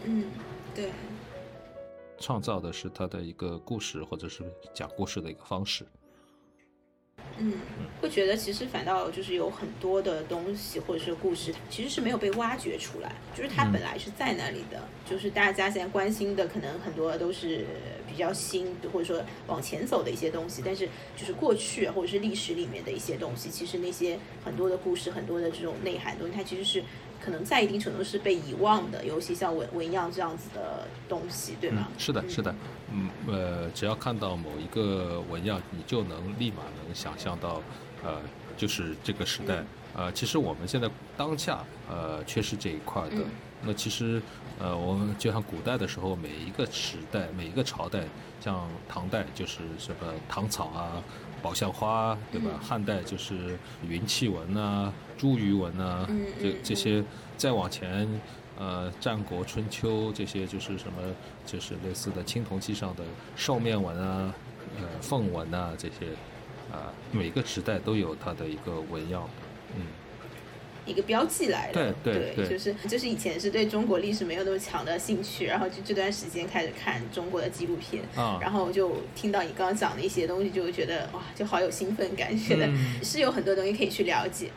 [0.05, 0.23] 嗯，
[0.73, 0.91] 对，
[2.19, 5.86] 创造的是他的一个故事，或者是讲故事的一个方式。
[7.39, 7.54] 嗯，
[8.02, 17.65] 会觉得其实反倒就是有很多的东西或者是故事，其实是没有被挖掘出来，就是它本来是在那里的，就是大家现在关心的可能很多都是
[18.08, 26.84] 比较新或者说往前走的一些东西，但是就是过去或者是历史里面的一些东西，其实那些很多的故事，很多的这种内涵东西，它其实是。
[27.30, 31.88] 可能在一定程度是被遗忘的，尤其像文文样这样子的东西，对吗？
[31.96, 32.56] 是的，是的，
[32.92, 37.62] 嗯，呃，只要看到某一个纹样，你就能立马能想象到，
[38.04, 38.20] 呃，
[38.58, 39.63] 就是这个时代。
[39.96, 43.18] 呃，其实我们现在当下，呃，缺失这一块的。
[43.62, 44.20] 那其实，
[44.58, 48.06] 呃，我们就像古代的时候，每一个时代，每一个朝代，
[48.42, 51.04] 像唐代就是什么唐草啊。
[51.42, 52.50] 宝相花，对吧？
[52.62, 56.10] 汉代就是云气纹啊、茱萸纹啊，
[56.41, 57.03] 这这些
[57.36, 58.08] 再往前，
[58.58, 61.01] 呃，战国春秋这些就是什么，
[61.45, 63.03] 就是类似的青铜器上的
[63.36, 64.34] 兽面纹啊、
[64.79, 66.12] 呃凤纹啊这些，
[66.71, 69.29] 啊，每个时代都有它的一个纹样，
[69.75, 69.82] 嗯。
[70.86, 78.03] 一个标记来的，对对，就是就是以前是对中国历史没有那么强的兴趣，然后就这段时间开始看中国的纪录片，
[78.41, 82.67] 然后就听到你刚刚讲的一些东西，就觉得哇，就好有兴奋感，觉得
[83.03, 84.49] 是有很多东西可以去了解。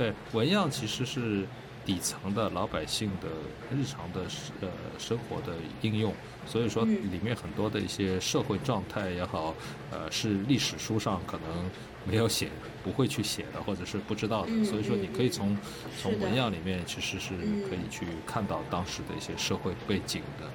[0.00, 1.46] 对，纹样其实是
[1.84, 3.28] 底层的老百姓的
[3.70, 4.22] 日常的
[4.62, 6.14] 呃生活的应用，
[6.46, 9.54] 所以说里面很多的一些社会状态也好，
[9.90, 11.68] 呃，是历史书上可能。
[12.06, 12.48] 没有写，
[12.82, 15.54] 不会去写的，或者是不知道的，所以说你可以从
[16.00, 17.34] 从纹样里面其实是
[17.68, 20.46] 可以去看到当时的一些社会背景的。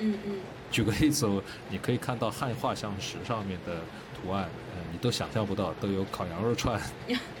[0.00, 0.38] 嗯嗯。
[0.70, 1.26] 举个例子，
[1.70, 3.80] 你可以看到汉画像石上面的
[4.14, 6.86] 图案，呃，你都想象不到，都有烤羊肉串啊，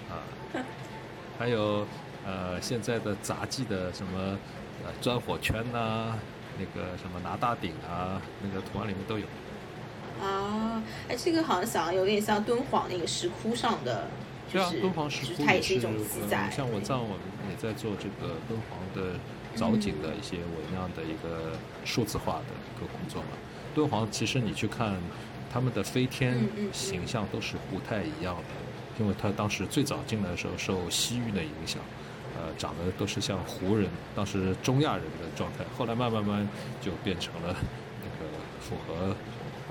[1.40, 1.86] 还有
[2.26, 4.36] 呃现在的杂技的什么
[4.84, 6.12] 呃钻火圈呐，
[6.58, 9.24] 那个什么拿大顶啊，那个图案里面都有。
[10.22, 14.06] 啊，哎，这个好像想有点像敦煌那个石窟上的，
[14.52, 16.50] 就是敦煌石窟它也是一种记载。
[16.54, 19.18] 像我藏，我们也在做这个敦煌的
[19.54, 23.28] 藻井的一些纹样的一个数字化的一个工作嘛。
[23.74, 24.98] 敦煌其实你去看
[25.50, 26.36] 他们的飞天
[26.70, 28.54] 形象都是不太一样的，
[28.98, 31.80] 因为他当时最早进来的时候受西域的影响，
[32.36, 36.48] 呃，长得都是像胡人，当时中亚人的状态，后来慢慢慢
[36.80, 37.56] 就变成了
[38.02, 39.14] 那个符合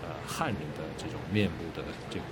[0.03, 0.09] 呃。
[0.31, 2.23] 汉人的这种面目的这个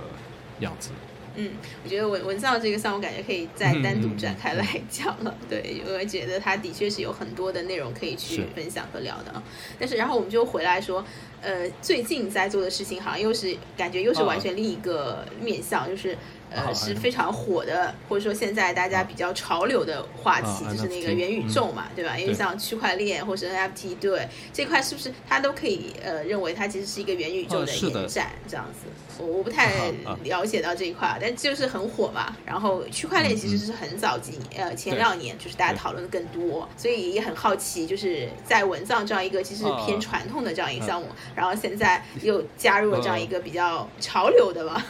[0.60, 0.92] 样子，
[1.36, 1.50] 嗯，
[1.84, 9.42] 我觉得文文造这个项目感觉可以再单独展开来讲了， 对，因为觉得它的确是有很多的内容可以去分享和聊的啊。
[9.80, 11.04] 但是然后我们就回来说，
[11.42, 16.18] 呃，最近在做的事情好像又是感觉又是完全另一个面向，就是。
[16.50, 22.18] 呃，是非常火的，或者说现在大家比较潮流的话题，就是那个元宇宙嘛，对吧？
[22.18, 28.88] 因为像区块链或者 NFT，对这块是不是它都可以呃认为它其实是一个元宇宙的延展这样子？
[29.20, 29.92] 我我不太
[30.24, 32.34] 了解到这一块，但就是很火嘛。
[32.46, 44.84] 然后区块链其实是很早几年，呃，前两年就是大家讨论的更多，所以也很好奇，就是在文藏这样一个其实偏传统的这样一个项目，然后现在又加入了这样一个比较潮流的嘛。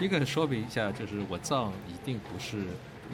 [0.00, 2.58] 一个说明一下，就是文藏一定不是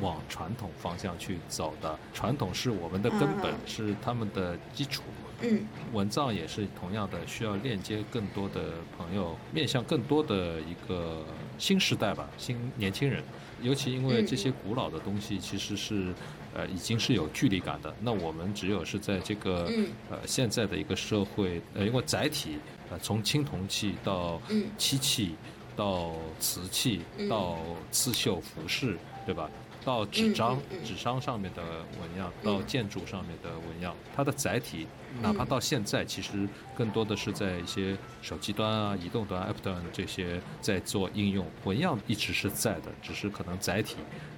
[0.00, 5.02] 往传统方向去走的，传统是我们的根本，是他们的基础。
[5.40, 11.22] 嗯，文藏也是同样的，需要链接更多的朋友，面向更多的一个
[11.58, 13.22] 新时代吧，新年轻人。
[13.60, 16.12] 尤其因为这些古老的东西其实是
[16.54, 19.70] 呃已经是有距离感的，那我们只有是在这个
[20.10, 22.58] 呃现在的一个社会，呃因为载体
[22.90, 24.40] 呃从青铜器到
[24.78, 25.34] 漆器。
[25.76, 27.58] 到瓷器，到
[27.90, 29.50] 刺绣服饰，对吧？
[29.84, 31.64] 到纸张，纸张上面的
[32.00, 34.86] 纹样，到建筑上面的纹样，它的载体，
[35.20, 41.44] 哪怕到现在，其实更多的是在一些手机端啊、移动端、App 端这些在做应用。
[41.64, 43.96] 纹样一直是在的，只是可能载体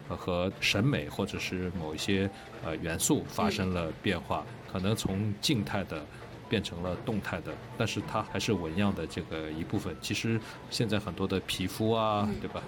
[0.08, 2.28] 和审美或者是某一些
[2.64, 6.04] 呃元素发生了变化，可能从静态的
[6.48, 9.96] 变成了动态的，但是它还是纹样的这个一部分。
[10.00, 10.40] 其实
[10.70, 12.62] 现在很多的皮肤啊，对吧？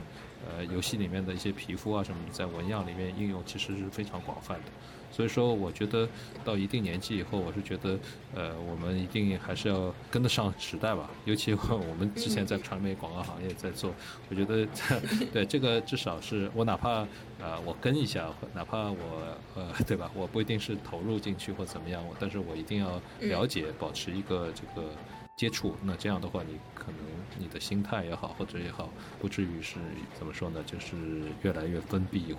[0.49, 4.65] 呃，游戏里面的一些皮肤啊什么，在纹样里面应用其实是非常广泛的。
[5.11, 6.09] 所以说，我觉得
[6.45, 7.99] 到一定年纪以后，我是觉得，
[8.35, 11.11] 呃，我们一定还是要跟得上时代吧。
[11.25, 13.93] 尤其我们之前在传媒广告行业在做，
[14.29, 14.67] 我觉得，
[15.33, 17.07] 对这个至少是我哪怕
[17.41, 24.89] 呃我跟一下，哪怕我呃对吧，我不一定是投入进去或怎么样，我但是我一定要了解，保持一个这个
[25.37, 25.77] 接触。
[25.83, 26.99] 那这样的话，你可能
[27.39, 29.77] 你的心态也好，或者也好，不至于是
[30.19, 30.97] 怎么说呢，就是
[31.43, 32.35] 越来越封闭。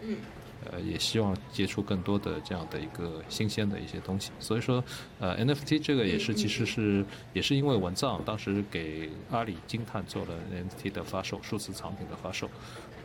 [0.69, 4.83] 呃，也希望接触更多的这样的一个新鲜的一些东西，所以说，
[5.17, 12.49] 呃，NFT 这个也是，其实是也是因为文藏当时给阿里金碳做了 NFT 的发售，数字藏品的发售。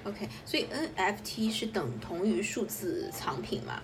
[0.04, 3.80] OK，所以 NFT 是等同于数字藏品吗？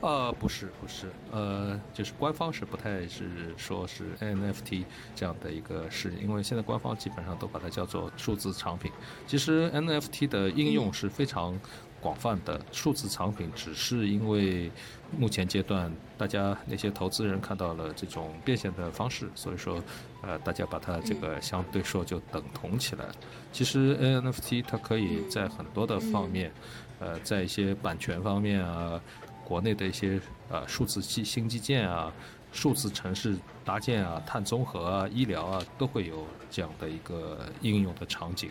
[0.00, 8.92] 呃，不是，不是，呃，就是官方是不太是说是 NFT 这样的一个事，因为现在官方基本上都把它叫做数字藏品。
[9.26, 11.58] 其实 NFT 的应用是非常。
[12.04, 14.70] 广泛的数字藏品，只是因为
[15.16, 19.82] 目前阶段大家那些投资人看到了这种变现的方式，所以说，
[20.26, 23.04] 呃，大家把它这个相对说就等同起来。
[23.52, 26.52] 其实 NFT 它可以在很多的方面，
[26.98, 29.00] 呃，在一些版权方面啊，
[29.44, 32.12] 国内的一些呃数字基新基建啊，
[32.52, 38.50] 数字城市搭建啊，碳综合啊，医疗啊，都会有这样的一个应用的场景，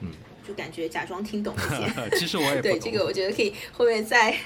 [0.00, 0.12] 嗯。
[0.44, 4.36] 就感觉假装听懂一些， 其实我也 对这个，我觉得可以后面再。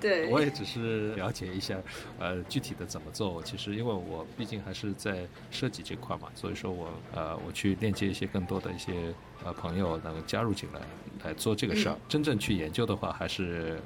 [0.00, 1.76] 对，我也只是了解一下，
[2.18, 3.42] 呃，具体的怎么做。
[3.42, 10.80] 其实因为我毕竟还是在设计这块嘛，所以说我呃，我去链接一些更多的一些呃朋友能加入进来
[11.24, 11.96] 来做这个事儿。
[12.08, 13.80] 真正去研究的话，还是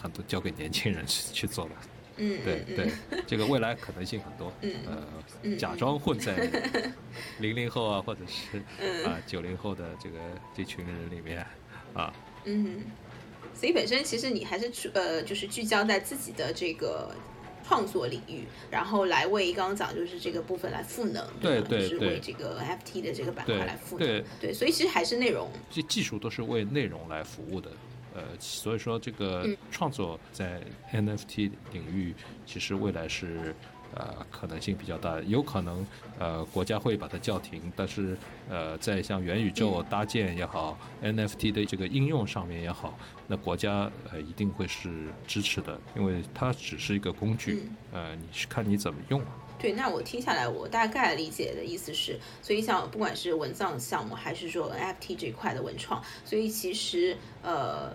[0.00, 1.72] 很多交给年轻人去去做吧。
[2.16, 2.92] 嗯，对对，
[3.26, 4.52] 这个未来可能性很多。
[4.60, 4.72] 嗯，
[5.42, 6.48] 呃，假装混在
[7.40, 8.58] 零零后啊，或者是
[9.04, 10.18] 啊九零后的这个
[10.54, 11.44] 这群人里面
[11.92, 12.14] 啊。
[12.44, 12.82] 嗯，
[13.54, 17.14] 所以本身其实你还是呃，就是聚焦在自己的这个
[17.66, 24.06] 创作领域，然后来为刚刚讲就是这个部分来赋能，对对对，为这个 FT 的这个板块来赋能。
[24.06, 27.70] 对对，所以其实还是内容，这技术都是为内容来服务的。
[28.14, 30.62] 呃，所以说这个创作在
[30.92, 32.14] NFT 领域，
[32.46, 33.54] 其实未来是
[33.94, 35.86] 呃可能性比较大，有可能
[36.18, 38.16] 呃国家会把它叫停，但是
[38.48, 49.22] 呃在像元宇宙搭建也好，NFT 的这个应用上面也好，那国家呃一定会是支持的，因为它只是一个工具，呃，你是看你怎么用。
[49.56, 57.94] 对，那我听下来，我大概理解的意思是，所以像不管是文藏项目，还是说 NFT 这一块的文创，所以其实呃，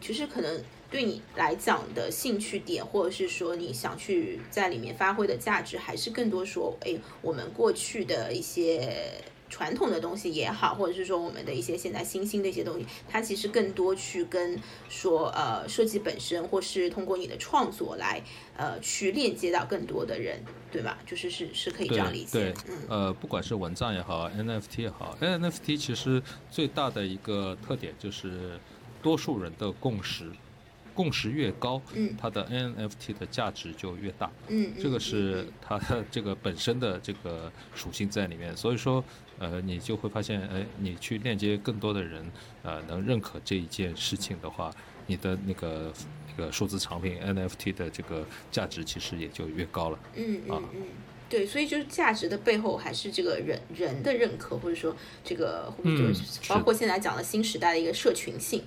[0.00, 9.24] 其实可能对你来讲的兴趣点，或者是说你想去在里面发挥的价值，还是更多说，哎，我们过去的一些。
[9.52, 18.22] 传统的东西也好，或者是说我们的一些现在新兴的一些东西，它其实更多去跟说呃设计本身，或是通过你的创作来
[18.56, 20.98] 呃去链接到更多的人，对吧？
[21.06, 22.50] 就是是是可以这样理解。
[22.50, 22.54] 对，
[22.88, 28.58] 呃，不管是文章也好，NFT 也好，NFT 其实最大的一个特点就是
[29.02, 30.32] 多数人的共识。
[30.94, 39.02] 共识越高，嗯，它的 NFT 的价值就越大，嗯，这个是它的这个本身的这个属性在里面，所以说，
[39.38, 42.24] 呃，你就会发现，哎，你去链接更多的人，
[42.62, 44.70] 呃，能认可这一件事情的话，
[45.06, 45.92] 你的那个
[46.36, 50.82] 那个数字藏品 NFT 的这个价值其实也就越高了，嗯嗯嗯，
[51.28, 56.40] 对，所以就是价值的背后还是这个人人的认可，或者说这个，就是。
[56.48, 58.62] 包括现在讲的新时代的一个社群性。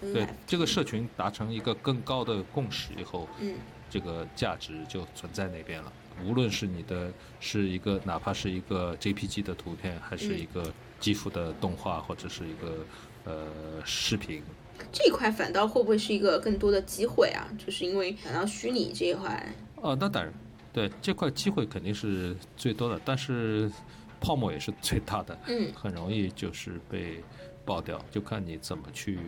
[0.00, 3.54] 对这个社群达成一个更高的共识以后，嗯，
[3.88, 5.92] 这个价值就存在那边了。
[6.24, 12.86] 无论是你的是一个，哪怕是一个 JPG 的图片，还是一个肌肤的动画，或者是一个
[13.24, 13.46] 呃
[13.84, 14.42] 视频，
[14.90, 17.46] 这一块反倒会不会是一个更多的机会啊？
[17.58, 20.32] 就是因为谈到虚拟这一块，哦，那当然，
[20.72, 23.70] 对这块机会肯定是最多的，但是
[24.18, 27.22] 泡沫也是最大的，嗯，很容易就是被
[27.66, 29.18] 爆掉，就看你怎么去。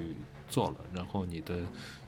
[0.49, 1.59] 做了，然后你的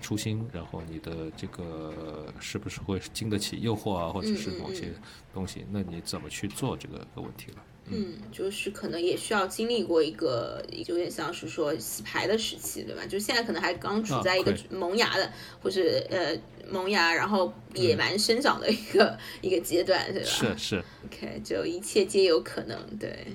[0.00, 4.92] 初心，然后你的这个是不是会经得起诱惑啊，或者是某些
[5.32, 5.64] 东西？
[5.70, 7.64] 那你怎么去做这个个问题了？
[7.92, 13.04] 嗯，就是可能也需要经历过一个，有点像是说洗牌的时期，对吧？
[13.06, 16.38] 就现在可能还刚处在一个萌芽的，或是呃
[16.70, 20.28] 萌芽，然后野蛮生长的一个 一个阶段，对吧？
[20.28, 20.84] 是是。
[21.06, 23.26] OK，就一切皆有可能，对，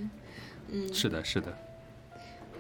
[0.70, 1.58] 嗯，是的，是的。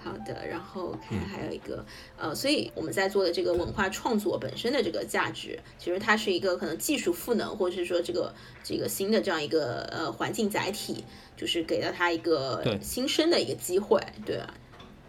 [0.06, 1.84] 好的，然后看还有一个，
[2.16, 8.32] 呃，所以我们在做的这个文化创作本身的这个价值，其实它是一个可能技术赋能，或者是说这个
[8.64, 11.04] 这个新的这样一个呃环境载体，
[11.36, 14.54] 就是给了他一个新生的一个机会，对吧？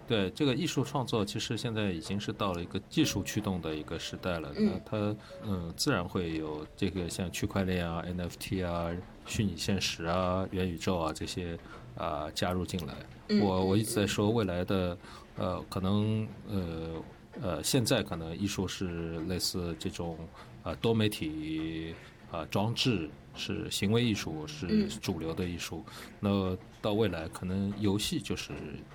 [0.08, 8.90] 对，这个艺术创作其实现在已经是到了一个技术驱动的一个时代了，那它嗯自然会有这个像区块链啊、NFT 啊、
[9.26, 11.58] 虚拟现实啊、元宇宙啊这些
[11.96, 12.94] 啊加入进来。
[13.40, 14.96] 我我一直在说未来的
[15.36, 17.02] 呃可能呃
[17.42, 20.18] 呃现在可能艺术是类似这种
[20.62, 21.94] 啊多媒体
[22.30, 25.84] 啊装置是行为艺术是主流的艺术，
[26.20, 28.52] 那到未来可能游戏就是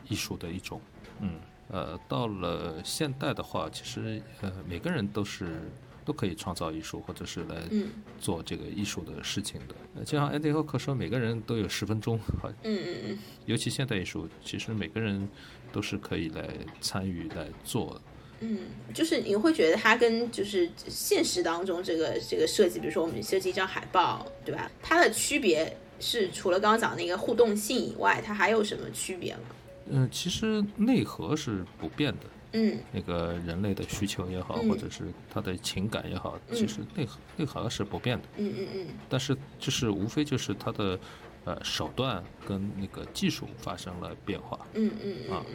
[0.09, 0.82] 艺术的一种。
[1.19, 1.36] 嗯，
[1.69, 5.69] 呃，到了现代的话，其实呃，每个人都是
[6.04, 7.56] 都可以创造艺术，或者是来
[8.20, 10.04] 做这个艺术的事情的。
[10.04, 15.28] 就像安迪霍克说，每个人都有十分钟，好，嗯嗯嗯，尤其现代艺术，其实每个人
[15.72, 16.47] 都是可以来
[16.80, 18.02] 参与来做的。
[18.41, 18.60] 嗯，
[18.93, 24.72] 就是你会觉得它跟就是现实当中这个这个设计，比如说我们设计一张海报，对吧？
[24.82, 29.41] 它的区别是除了刚刚讲那个互动性以外，它还有什么区别吗？
[29.91, 32.26] 嗯，其实内核是不变的。
[32.54, 38.24] 嗯，那个人类的需求也好，或者是他的情感也好，其实内核内核是不变的。
[38.38, 38.88] 嗯嗯嗯。
[39.10, 40.99] 但是就是无非就是他的
[41.45, 44.60] 呃手段跟那个技术发生了变化。
[44.74, 45.34] 嗯嗯嗯。
[45.34, 45.45] 啊。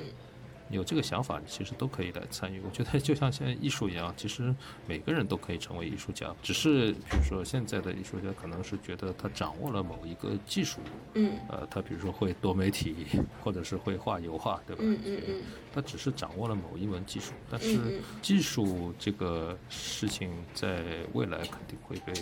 [0.70, 2.60] 有这个想法，其实都可以来参与。
[2.60, 4.54] 我觉得就像现在艺术一样，其实
[4.86, 6.34] 每个人都可以成为艺术家。
[6.42, 10.80] 只是比如说现在的艺术家可能是觉得他掌握了某一个技术，
[11.14, 13.06] 嗯，呃，他比如说会多媒体，
[13.42, 14.82] 或者是会画油画，对吧？
[14.84, 15.42] 嗯嗯嗯。
[15.72, 22.14] 他只是掌握了某一门技术，但是技术这个事情在未来肯定会被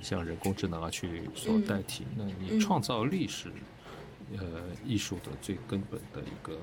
[0.00, 2.06] 像人工智能啊去所代替。
[2.16, 3.52] 那你创造力是？
[4.38, 4.44] 呃，
[4.86, 6.58] 艺术的最根本的一个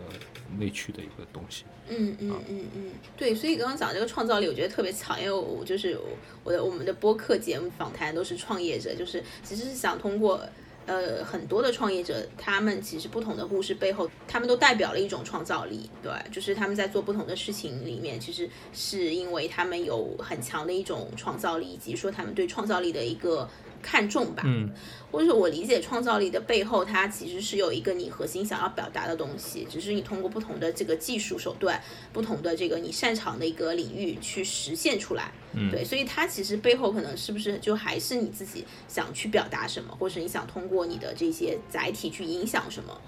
[0.57, 1.65] 内驱的一个东西。
[1.87, 5.99] 嗯嗯嗯嗯，对，所以刚刚讲这个创造力，我觉得特别强，因为我就是
[6.43, 10.41] 我的我们的播客节目访谈都是创业者，就是其实是想通过
[10.85, 23.47] 呃很多的创业者，他们其实不同的故事背后，他们都代表了一种创造力，对，就是他们在做不同的事情里面，其实是因为他们有很强的一种创造力，以及说他们对创造力的一个。
[23.81, 24.69] 看重吧，嗯，
[25.11, 31.81] 或者我理解创造力的背后，它其实是有一个你核心想要表达的东西，只是你通过不同的这个技术手段，
[32.13, 42.99] 不同的这个你擅长的一个领域去实现出来，嗯，对，所以它其实背后可能是不是就还是你自己想去表达什么，或者你想通过你的这些载体去影响什么。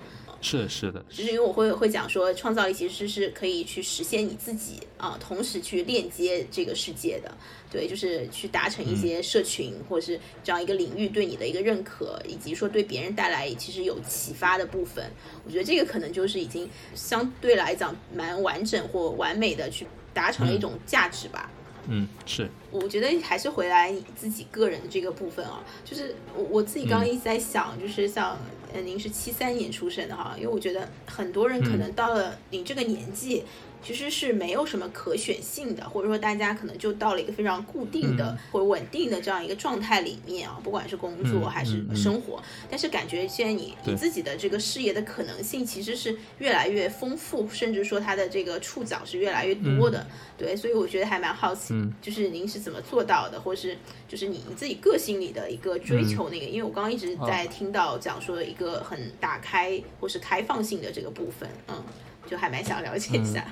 [0.43, 7.31] 是是的，就是因为我会会讲说，创造力其实是可以去实现你自己啊，同时去链接这个世界的，
[7.71, 15.03] 对，就是去达成一些社群或者是这样一个领域对你的一个认可，以及说对别人带来其实有启发的部分。
[15.45, 21.49] 我觉得这个可能就是已经相对来讲蛮完整或完美的去达成了一种价值吧。
[21.87, 22.47] 嗯，是。
[22.69, 28.37] 我觉得还是回来你自己个人的这个部分啊，就是我我自己刚刚一直在想，就是像。
[28.73, 33.43] 呃，您是七三年出生的哈，因为我觉得很多人可能到了您这个年纪。
[33.83, 50.05] 其实是没有什么可选性的，或者说大家可能就到了一个非常固定的或者稳定的这样一个状态里面啊，不管是工作还是生活，但是感觉现在你你自己的这个事业的可能性其实是越来越丰富，甚至说它的这个触角是越来越多的，
[50.37, 53.77] 对，所以我觉得还蛮好奇，就是您是怎么做到的，或是
[54.07, 61.83] 就是你你自己个性里的一个追求那个，因为我刚刚一直在听到讲说一个很打开或是开放性的这个部分，嗯。
[62.31, 63.45] 就还蛮想了解一下。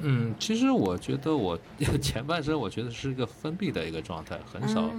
[0.00, 1.58] 嗯，其实我觉得我
[2.00, 4.90] 前半生我觉得是一个封闭的一个状态，很少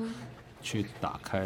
[0.61, 1.43] 去打开。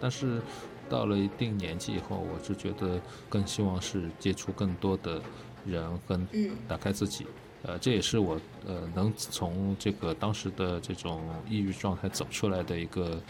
[0.00, 0.40] 但是
[0.88, 5.20] 到了一定年纪以后，我就觉得更希望是接触更多的
[5.66, 6.24] 人，跟
[6.68, 7.26] 打开自己。
[7.64, 13.20] 呃，这也是我呃能从这个当时的这种抑郁状态走出来的一个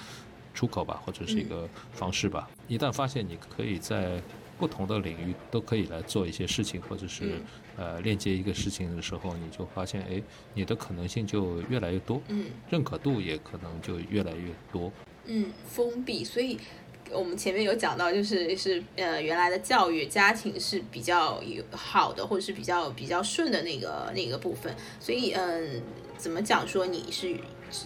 [0.54, 2.48] 出口吧，或者是一个方式吧。
[2.68, 4.22] 一旦发现你可以在
[4.60, 7.40] 不同的领域都可以来做一些事情，或者是
[7.78, 14.92] 呃链接一个事情的时候，你就发现，哎，你的可能性就越来越多，嗯，认可度也可能就越来越多。
[15.24, 16.58] 嗯，封闭，所以
[17.10, 25.82] 我们前面有讲到，就是是呃原来的教育家庭是比较有好的，或者是比较比较顺的那个那个部分，所以嗯，
[26.18, 27.34] 怎么讲说你是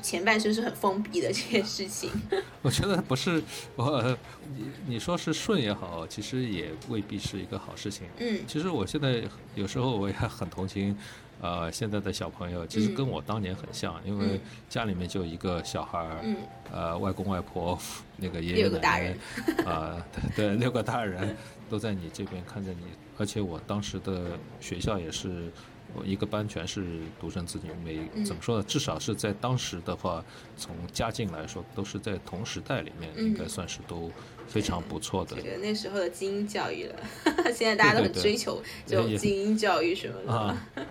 [0.03, 2.11] 前半生是很封闭的这件事情。
[2.63, 3.43] 我觉得不是，
[3.77, 4.17] 我
[4.57, 8.07] 你你说是顺也好，其实也未必是一个好事情。
[8.19, 9.23] 嗯，其实我现在
[9.55, 10.97] 有时候我也很同情，
[11.41, 16.37] 呃，现在的小朋友，其实跟我当年很像，因为家里面就一个小孩儿，嗯，
[16.73, 17.79] 呃，外公外婆，
[18.17, 19.17] 那个爷爷奶奶，
[19.71, 20.05] 啊，
[20.37, 21.37] 对对，六个大人
[21.69, 22.87] 都在你这边看着你，
[23.19, 25.51] 而且我当时的学校也是。
[25.95, 28.65] 我一个班全是独生子女，每嗯怎么说呢？
[28.67, 30.25] 至少是在当时的话，
[30.57, 34.11] 从家境来说，都是在同时代里面，嗯应该算是都
[34.47, 36.97] 非常不错的这个那时候的精英教育了，
[37.55, 40.33] 现在大家都很追求这种精英教育什么的。
[40.33, 40.67] 啊。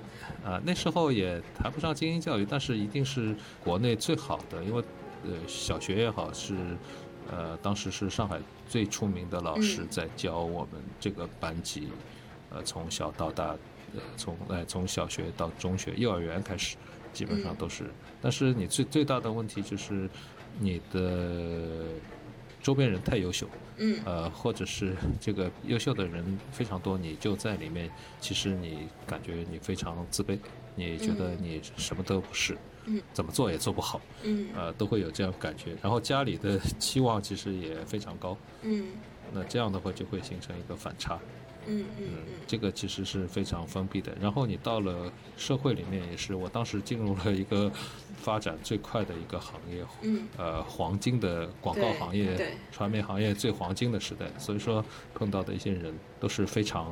[0.43, 3.33] 啊，那时候也谈不上精英教育，但是一定是
[3.63, 4.83] 国内最好的，因为
[5.23, 6.53] 呃，小学也好是，
[7.31, 8.37] 呃，当时是上海
[8.67, 11.87] 最出名的老师嗯在教我们这个班级，
[12.49, 13.57] 呃，从小到大，呃，
[14.17, 16.77] 从呃从小学到中学、幼儿园开始，
[17.11, 17.55] 基本上嗯。
[17.57, 17.85] 都是。
[18.21, 20.09] 但是你最最大的问题就是
[20.59, 21.85] 你的
[22.61, 23.99] 周边人太优秀，嗯。
[24.05, 27.89] 呃，或者是这个优秀的人非常多，你就在里面，
[28.19, 30.37] 其实你感觉你非常自卑，
[30.75, 31.37] 你觉得嗯。
[31.41, 34.47] 你什么都不是，嗯，怎么做也做不好，嗯。
[34.55, 35.75] 呃，都会有这样感觉。
[35.81, 38.87] 然后家里的期望其实也非常高，嗯。
[39.33, 41.19] 那这样的话就会形成一个反差，
[41.67, 44.15] 嗯嗯嗯，这个其实是非常封闭的。
[44.19, 47.71] 然后你到了社会里面也是，我当时进入了一个
[48.17, 50.27] 发展最快的一个行业，嗯。
[50.37, 54.83] 呃，黄金的广告行业对、传媒行业最黄金的时代，所以说
[55.13, 56.91] 碰到的一些人都是非常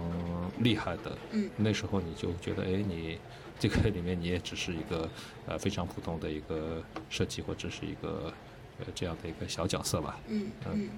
[0.60, 1.18] 厉害的。
[1.32, 1.50] 嗯。
[1.58, 3.18] 那时候你就觉得，哎，你
[3.60, 5.10] 这个里面你也只是一个
[5.46, 8.34] 呃非常普通的一个设计或者是一个
[8.80, 10.48] 呃这样的一个小角色吧，嗯。
[10.72, 10.90] 嗯。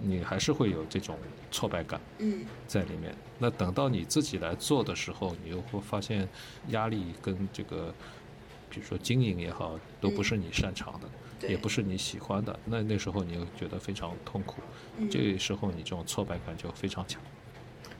[0.00, 1.14] 你还是会有这种
[1.54, 2.00] 挫败感。
[2.18, 3.14] 嗯在里面。
[3.38, 6.28] 那等到你自己来做的时候，你又会发现
[6.68, 7.94] 压力跟这个，
[8.68, 12.58] 比如说经营也好，都不是你擅长的，对，也不是你喜欢的。
[12.64, 14.60] 那那时候你又觉得非常痛苦，
[14.98, 17.20] 嗯这时候你这种挫败感就非常强。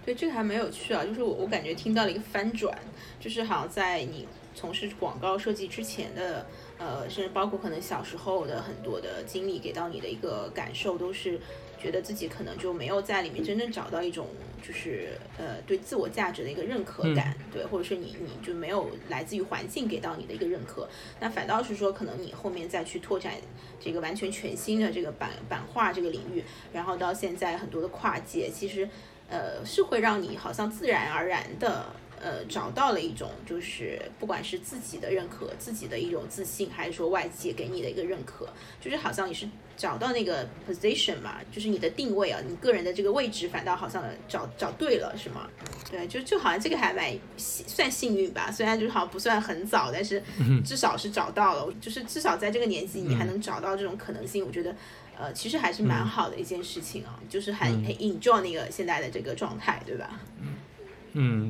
[0.05, 2.77] 对，这个还蛮有趣啊，就是我我感觉听到了一个翻转，
[3.21, 6.47] 就是好像在你从事广告设计之前的，
[6.79, 11.41] 呃，甚至包括可能小时候的很多的经历给到你的一个感受，都是
[11.85, 14.27] 觉得自己可能就没有在里面真正找到一种
[14.67, 20.89] 就是呃对自我价值的一个认可感，对，或者是你你就没有来自于环境给到你的一个认可，
[21.21, 23.35] 那反倒是说可能你后面再去拓展
[23.79, 28.89] 这个完全全新的这个版版画这个领域，然后到现在很多的跨界，其实。
[29.27, 31.87] 呃，是会让你好像自然而然的，
[32.25, 38.49] 呃，找到了一种就是不管是自己的认可、自己的一种自信，还是说外界给你的一个认可，
[38.81, 39.47] 就是好像你是
[39.77, 45.51] 找到那个 position 嘛，就是你的定位啊，你个人的这个位置，反倒好像找找对了，是吗？
[45.91, 50.23] 对，就就好像这个还蛮幸算幸运吧，虽然就是好像不算很早，但是
[50.65, 54.75] 至少是找到了，就是至少在这个年纪你还能找到这种可能性，我觉得。
[55.17, 60.21] 呃，其实还是蛮好的一件事情啊，就是很很 enjoy 那个现在的这个状态，对吧？
[60.41, 60.55] 嗯，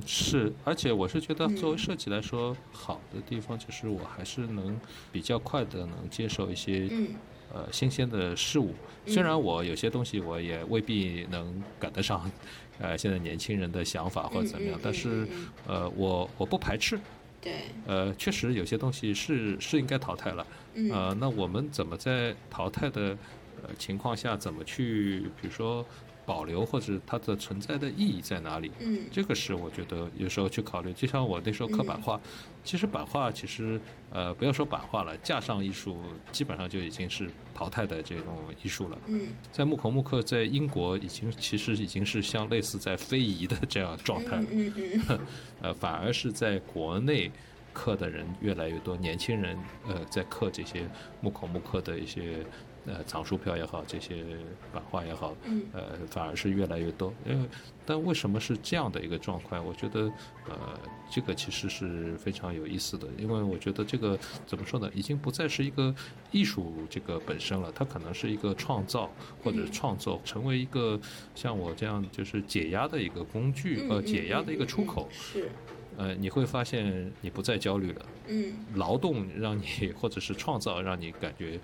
[0.06, 4.78] 是，而且我是觉得作为设计来说，好的地方就是我还是能
[5.10, 7.08] 比较快的能接受一些嗯
[7.52, 8.74] 呃新鲜的事物。
[9.06, 12.30] 虽然我有些东西我也未必能赶得上，
[12.78, 16.98] 呃，现在年轻人的想法或者怎么样嗯嗯，但是嗯嗯呃，我我不排斥。
[17.40, 17.52] 对，
[17.86, 20.46] 呃，确实有些东西是是应该淘汰了。
[20.74, 23.16] 嗯呃，那我们怎么在淘汰的
[23.62, 25.84] 呃情况下，怎么去比如说
[26.26, 28.70] 保留或者它的存在的意义在哪里？
[28.80, 32.20] 嗯这个是我觉得有时候去考虑，就像我那时候刻版画，
[32.64, 35.98] 其实版画其实呃不要说版画了，架上艺术
[36.32, 38.98] 基本上就已经是淘汰的这种艺术了。
[39.06, 45.18] 嗯在木口木刻在英国已经其实已经是像类似在非遗的这样状态了，嗯嗯嗯
[45.62, 47.30] 呃反而是在国内
[47.72, 50.88] 刻的人越来越多，年轻人呃在刻这些
[51.20, 52.44] 木口木刻的一些。
[52.87, 54.24] 呃，藏书票也好，这些
[54.72, 57.12] 版画也好，嗯呃，反而是越来越多。
[57.26, 57.49] 因为，
[57.87, 59.64] 但为什么是这样的一个状况？
[59.64, 60.01] 我觉得，
[60.49, 60.78] 呃，
[61.11, 63.09] 这个其实是非常有意思的。
[63.16, 65.95] 因为我觉得这个怎么说呢，已经不再是一个
[66.30, 69.11] 艺术这个本身了，它可能是一个创造
[69.43, 71.01] 或者创作，成为一个
[71.35, 75.09] 像我这样就是解压的一个工具，嗯，呃，解压的一个出口。
[75.11, 75.51] 是，
[75.97, 81.59] 呃，你会发现你不再焦虑了，嗯劳动让你或者是创造让你感觉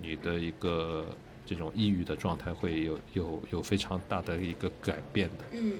[0.00, 1.06] 你的一个
[1.46, 5.74] 这种抑郁的状态会有有有非常大的一个改变的，嗯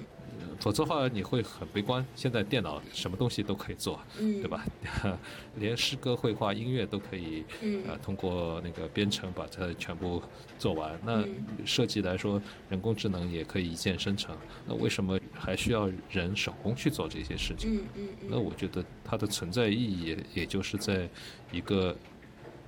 [0.59, 2.05] 否则的话你会很悲观。
[2.13, 4.47] 现在电脑什么东西都可以做，嗯，对？
[4.49, 4.65] 吧？
[5.57, 10.21] 连诗歌、绘画、音乐都可以嗯呃通过那个编程把它全部
[10.59, 10.99] 做完。
[11.05, 11.35] 那嗯
[11.65, 14.35] 设计来说，人工智能也可以一键生成，
[14.67, 17.75] 那为什么还需要人手工去做这些事情？
[17.75, 21.09] 嗯嗯嗯，那我觉得它的存在意义也也就是在
[21.51, 21.95] 一个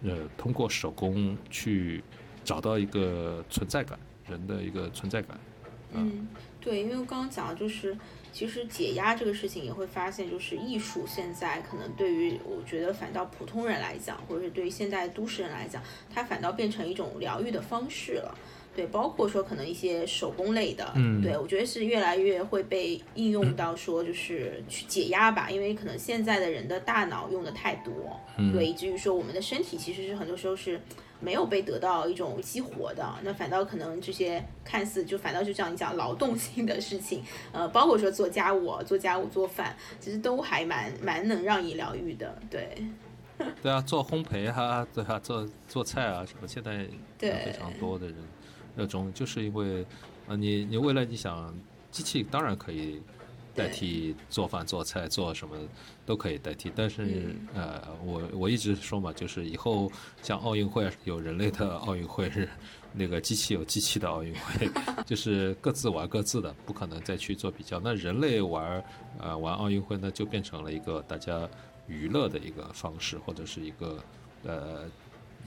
[0.03, 2.03] 呃，通过手工去
[2.43, 5.39] 找到一个存在感，人的一个存在感。
[5.93, 6.27] 嗯，
[6.59, 7.97] 对，因为我刚刚讲的就是，
[8.33, 15.81] 其实解压这个事情也会发现，就是艺术现在可能对于我觉得反倒普通人来讲，或者是对于现代都市人来讲，
[16.13, 18.37] 它反倒变成一种疗愈的方式了。
[18.77, 27.91] 对，包括说可能一些手工类的，嗯，对我觉得是越来越会被应用到说就是去解压吧，因为可能现在的人的大脑用的太多，
[28.53, 30.79] 对，以至于说我们的身体其实是很多时候是
[31.19, 42.69] 没有被得到一种激活的，那反倒可能这些看似就反倒就像你讲劳动性的事情，呃，包括说做家务、做家务、做饭，其实都还蛮蛮能让你疗愈的，对。
[43.61, 46.87] 对啊，做烘焙啊，对啊，做做菜啊什么，现在
[47.19, 48.15] 非常多的人。
[48.77, 49.83] 那种就是因为，
[50.27, 51.53] 呃，你你未来你想，
[51.89, 53.01] 机器当然可以
[53.55, 55.57] 代替做饭、做菜、做什么
[56.05, 62.47] 都可以代替，但是呃，我我一直说嘛，就是以后像奥运会有人类的奥运会，是
[62.93, 64.69] 那个机器有机器的奥运会，
[65.07, 67.79] 就是各自玩各自的，不可能再去做比较。
[67.79, 68.83] 那人类玩
[69.17, 71.49] 呃玩奥运会呢，就变成了一个大家
[71.87, 73.97] 娱乐的一个方式，或者是一个
[74.43, 74.83] 呃。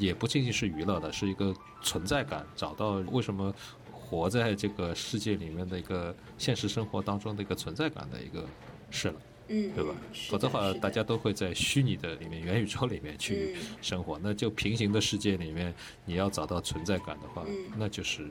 [0.00, 3.54] 也不仅仅是娱乐的，是一个存在感，找到为什么
[3.92, 8.44] 活在这个世界里面的一个现实生活当中的一个存在感的一个
[8.90, 9.94] 事了，嗯，对吧？
[10.30, 15.72] 否则的话，大家都会在虚拟的里面、元宇宙里面去生活，那就平行的世界里面，
[16.06, 17.44] 你要找到存在感的话，
[17.76, 18.28] 那就是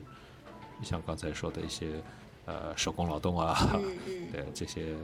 [0.82, 2.02] 像刚才说的一些
[2.46, 3.56] 呃手工劳动啊，
[4.32, 4.96] 对这些。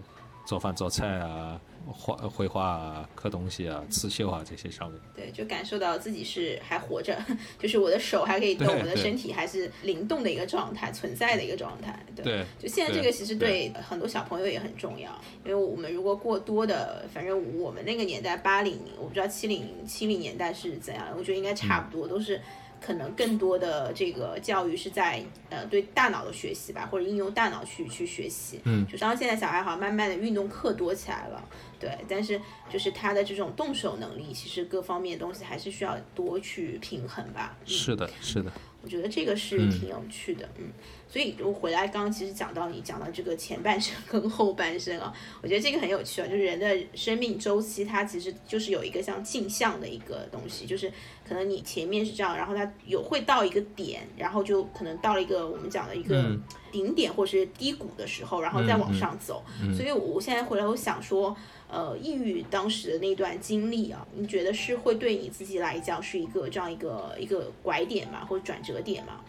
[0.47, 7.19] 做饭做菜啊，画绘画啊，刻东西啊，刺绣啊，这些上面，对，就感受到自己是还活着，
[7.59, 11.99] 就是我的手还可以动，我的身体还是灵动的一个状态，存在的一个状态。
[12.15, 15.11] 对，就现在这个其实对很多小朋友也很重要，
[15.45, 22.41] 因为我们如果过多的，反正我们那个年代八零，我不知道七零七零年代是怎样，我觉得应该差不多都是。
[22.81, 28.61] 可能更多的这个教育是在呃对大脑的学习吧，或者应用大脑去去学习。
[28.65, 31.43] 嗯，就像现在小孩好像慢慢的运动课多起来了，
[31.81, 37.57] 对，但是就是他的这种动手能力，其实各方面东西还是需要多去平衡吧。
[37.65, 38.53] 是的，是的。
[38.83, 40.71] 我觉得这个是挺有趣的，嗯。
[41.09, 50.93] 所以我回来刚刚其实讲到你讲到这个前半生跟后半生啊， 我觉得这个很有趣啊，就是人的生命周期它其实就是有一个像镜像的一个东西，就是
[51.27, 56.37] 可能你前面是这样，然后它有会到一个点，然后就可能到了一个我们讲的一个
[56.73, 59.45] 顶点或是低谷的时候，然后再往上走。
[59.77, 61.35] 所以我现在回来我想说，
[61.69, 69.21] 呃，抑郁当时的那段经历啊，你觉得是会对你自己来讲是一个这样一个一个拐点嘛，或者转折点嘛？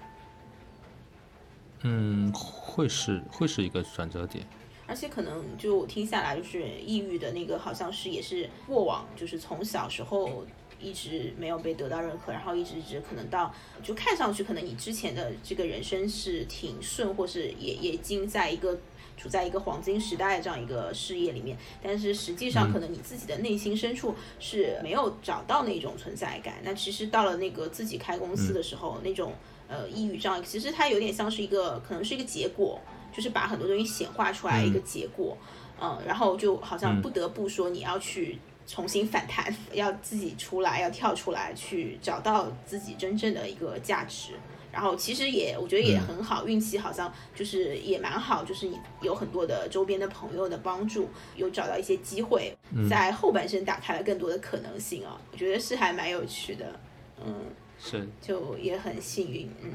[1.83, 4.43] 嗯，会是会是一个转折点，
[4.87, 10.43] 而且可能就我听下来，就是抑郁的那个好像是也是过往，就是从小时候
[10.79, 13.53] 一直没有被得到认可，然后一直一直可能到
[13.83, 18.79] 就看上去可能你之前的这个人生是挺顺，或是也也已经在一个
[19.15, 26.55] 处在一个黄金时代这样一个事业里面，但是实际上可能你自己的内心深处是没有找到那种存在感。
[26.63, 29.31] 那其实到了那个自己开公司的时候，那种。
[29.67, 32.79] 呃，抑郁症其实它有点像是一个，可能是一个结果，
[33.11, 35.37] 就是把很多东西显化出来一个结果，
[35.81, 44.33] 嗯，然后就好像不得不说你要去重新反弹，要自己出来，要跳出来去找到自己真正的一个价值。
[44.71, 52.55] 然后其实也我觉得也很好，运气好像就是也蛮好，就是你有很多的周边的朋友的帮助，有找到一些机会，
[52.89, 56.79] 在后半生打开了更多的可能性啊，我觉得是还蛮有趣的，
[57.25, 57.33] 嗯。
[57.79, 59.71] 是，就也很幸运，嗯，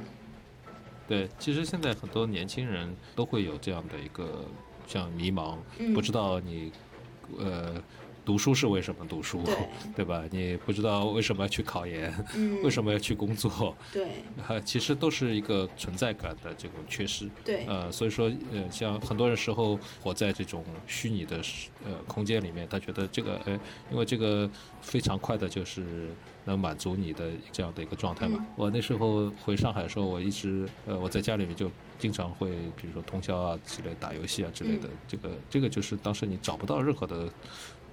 [1.07, 4.45] 对，其实现在很多年轻人都会有这样的一个
[4.87, 5.57] 像迷茫，
[5.95, 6.73] 不知道你，
[7.39, 7.83] 呃。
[8.25, 9.43] 读书是为什么读书，
[9.97, 10.23] 对吧？
[10.31, 12.13] 你不知道为什么要去考研，
[12.63, 13.77] 为什么要去工作？
[13.93, 14.23] 对，
[14.65, 17.29] 其实都是一个存在感的这种缺失。
[17.45, 21.41] 对，呃，所以说，呃，像很多人时候活在这种虚拟的
[21.85, 23.59] 呃空间里面，他觉得这个，哎，
[23.91, 24.49] 因为这个
[24.81, 26.11] 非常快的，就是
[26.45, 28.47] 能满足你的这样的一个状态嘛。
[28.57, 31.69] 我那时候回上海的时候，我一直，呃，我在家里面就
[31.99, 34.89] 经常会，比如说通宵啊之类打游戏啊之类的。
[35.09, 37.29] 这个，这个就是当时你找不到任何的。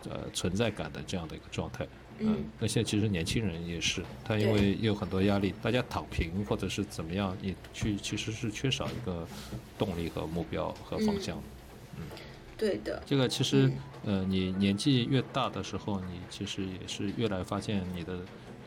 [0.10, 1.86] 呃，存在感的这样的一个状态，
[2.20, 9.28] 嗯，那现在其实年轻人也是，他因为有很多压力，大家躺平或者是怎么样，你去其实是缺少一个
[9.78, 11.38] 动力和目标和方向，
[11.98, 12.04] 嗯，
[12.58, 13.70] 对的，这个其实，
[14.06, 18.20] 呃，你年纪越大的时候，你其实也是越来发现你的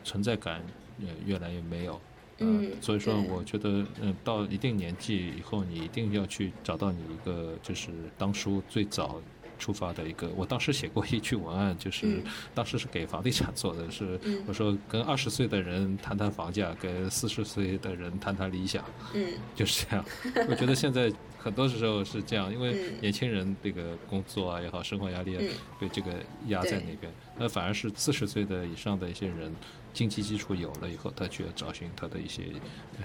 [0.03, 0.61] 存在感
[0.99, 1.99] 也越来越没有，
[2.37, 9.19] 嗯，所以说我觉得，嗯，到一定年纪以后，你一定要去找到你一个就是当初最早。
[9.63, 10.27] 出发的一个。
[10.35, 12.21] 我当时写过一句文案，就是
[12.53, 18.83] 当时是给房地产做的，是我说跟二十岁的人谈谈房价，跟四十岁的人谈谈理想，
[19.13, 20.05] 嗯，就是这样。
[20.49, 21.09] 我觉得现在
[21.39, 25.41] 很多时候是这样，因为年轻人这个工作啊也好，生活压力啊
[25.79, 26.11] 被这个
[26.47, 29.49] 压在那边，那反而是四十岁的以上的一些人。
[29.93, 32.43] 经济基础有了以后，他去找寻他的一些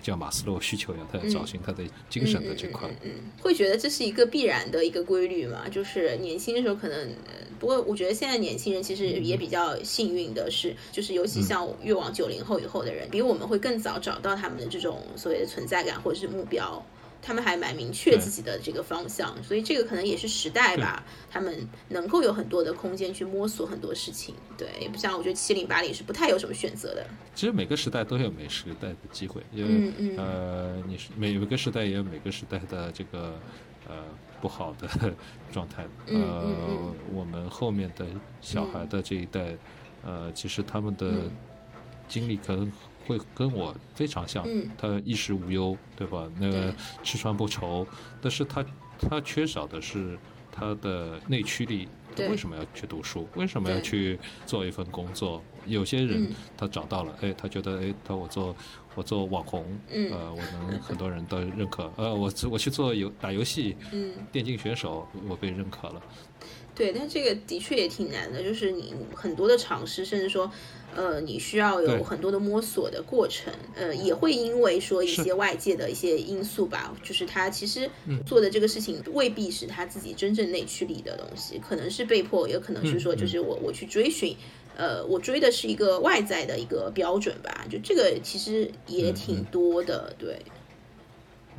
[0.02, 2.88] 叫马斯洛需求呀，他要找寻他的精神的这块。
[3.02, 3.10] 嗯，
[3.40, 5.68] 会觉得这是一个必然的一个规律嘛？
[5.68, 7.10] 就是年轻的时候可能，
[7.58, 16.82] 不过我觉得现在年轻人其实也比较幸运的是，就是尤其像越往九零后以后的人，比我们会更早找到他们的这种所谓的存在感或者是目标。
[17.28, 24.34] 他们还蛮明确自己的这个方向，所以这个可能也是时代吧，他们能够有很多的空间去摸索很多事情。
[24.56, 27.06] 对，也不像我觉得七零八零是不太有什么选择的。
[27.34, 33.38] 其实每个时代都有每时代的机会，因为呃，你是每每个时代也有每个时代的这个
[33.86, 33.96] 呃
[34.40, 34.88] 不好的
[35.52, 35.86] 状态。
[36.06, 38.06] 呃，我们后面的
[38.40, 39.54] 小孩的这一代，
[40.02, 41.24] 呃，其实他们的
[42.08, 42.72] 经历可能。
[43.08, 44.46] 会跟我非常像，
[44.76, 46.30] 他衣食无忧，对吧？
[46.38, 47.86] 那个吃穿不愁，
[48.20, 48.64] 但是他
[48.98, 50.18] 他缺少的是
[50.52, 51.88] 他的内驱力。
[52.16, 53.28] 他为什么要去读书？
[53.36, 55.40] 为什么要去做一份工作？
[55.66, 58.56] 有些人他找到了，哎，他觉得，哎，他我做
[58.96, 61.88] 我做网红，呃，我能很多人都认可。
[61.96, 66.02] 呃，我我去做游打游戏，嗯电竞选手，我被认可了。
[66.74, 70.50] 对，但这个的确也挺难的，就是你很多的尝试，甚至说。
[70.98, 77.88] 呃，你需要有很多的摸索的过程，呃，也会因为说一些外界的一些因素吧，就是他其实
[78.26, 84.34] 做的这个事情未必是他自己真正内驱力的东西，可能是被迫，也可能是说就是我我去追寻，
[84.76, 90.36] 呃，我追的是一个外在的一个标准吧，就这个其实也挺多的，对。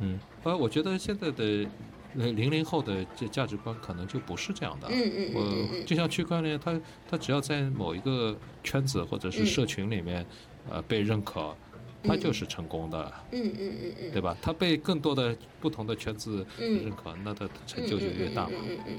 [0.00, 1.66] 嗯，呃，我觉得现在的。
[2.14, 4.88] 零零零后的这价值观可能就不是这样的。
[4.90, 10.26] 嗯嗯我就像区块链，它它只要在某一个圈子或者是社群里面，
[10.68, 11.54] 呃，被认可，
[12.02, 13.12] 它就是成功的。
[13.32, 14.36] 嗯嗯嗯嗯，对吧？
[14.42, 18.52] 它被更多的不同的圈子认可，那它成就就越大嘛。
[18.68, 18.94] 嗯嗯。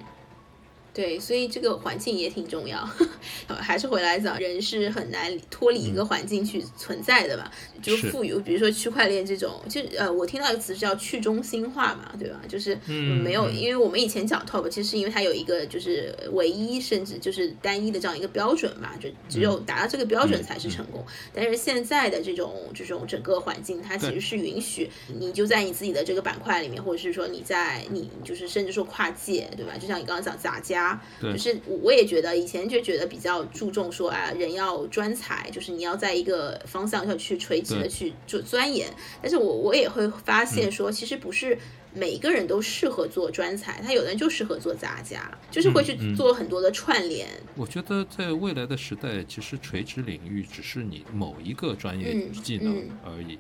[0.93, 2.87] 对，所以这个环境也挺重要。
[3.47, 7.49] 还是回来讲，人是很难脱离一个环境去存在的吧。
[7.81, 12.41] 就赋予，比如说区块链这种，就呃，我听到一个词叫去中心化嘛，对吧？
[12.47, 21.03] 就是没有，因为我们以前讲 top，其实因为它有一个就是唯一甚至就是单一的这样一个标准嘛，就只有达到这个标准才是成功。
[21.33, 29.77] 但是现在的这种这种整个环境，它其实是允许你就在你自己的这个板块里面，或者是说你在你就是甚至说跨界，对吧？
[29.77, 30.80] 就像你刚刚讲杂家。
[31.21, 38.87] 就是我也觉得以前就觉得比较注重说啊，人要专才，就是你要在一个方向上去垂直的去做钻研。
[39.21, 41.57] 但是我我也会发现说，其实不是
[41.93, 47.27] 每个人都适合做专才，他有的人就适合做杂家，就是会去做很多的串联。
[47.55, 53.37] 我觉得在未来的时代，其实垂直领域只是你某一个专业技能而已，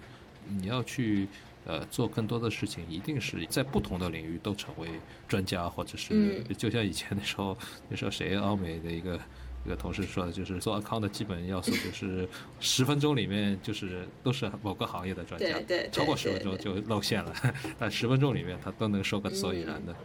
[0.47, 1.27] 你要去。
[1.65, 4.87] 呃，做更多的事情，一定是在不同的领域都成为
[5.27, 7.57] 专家，或者是就像以前那时候，
[7.87, 9.19] 那时候谁奥美的一个
[9.65, 12.27] 一个同事说的，就是做 account 的基本要素就是
[12.59, 15.47] 十分钟里面就是都是某个行业的专家，
[15.91, 17.33] 超过十分钟就露馅了，
[17.77, 19.95] 但十分钟里面他都能说个所以然的。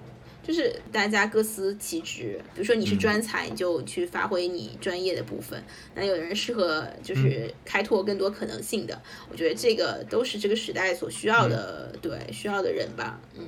[0.46, 5.60] 就是大家各司其职，比如说你是专才，你就去发挥你专业的部分。
[5.94, 13.18] 那有人适合就是开拓更多可能性的，我觉得这个都是这个时代所需要的，对需要的人吧。
[13.36, 13.44] 嗯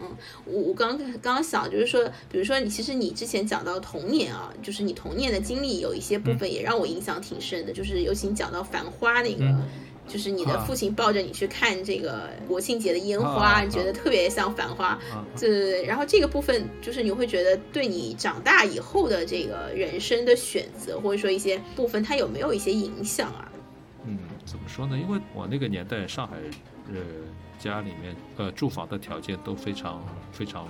[0.00, 0.08] 嗯，
[0.44, 9.56] 我我刚刚刚想就是说，比如说你其实你之前讲到童年啊，就是你童年的经历有一些部分也让我印象挺深的，就是尤其你讲到《繁花》那个。
[10.08, 14.98] 就是你的父亲抱着你去看这个国庆节的烟花，你觉得特别像繁花。
[15.36, 23.50] 这然后这个部分就是你会觉得对你长大以后的这个人生的选择，或者说一些部分，它有没有一些影响啊？
[24.04, 24.98] 嗯，怎么说呢？
[24.98, 26.36] 因为我那个年代上海，
[26.92, 27.00] 呃，
[27.58, 30.68] 家里面呃住房的条件都非常非常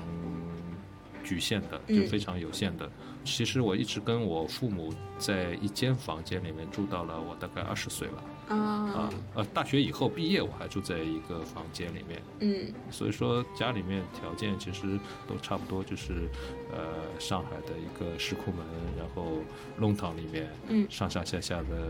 [1.25, 2.89] 局限的，就非常有限的。
[3.25, 8.23] 其实我一直跟我父母在一间房间里面住到了我大概二十岁了。
[8.59, 9.11] 啊。
[9.35, 16.29] 呃，大学以后毕业我还住在一个房间里面，嗯，所以说家里面条件其实都差不多，就是
[16.71, 18.65] 呃上海的一个石库门，
[18.99, 19.39] 然后
[19.77, 21.89] 弄堂里面，嗯，上上下下的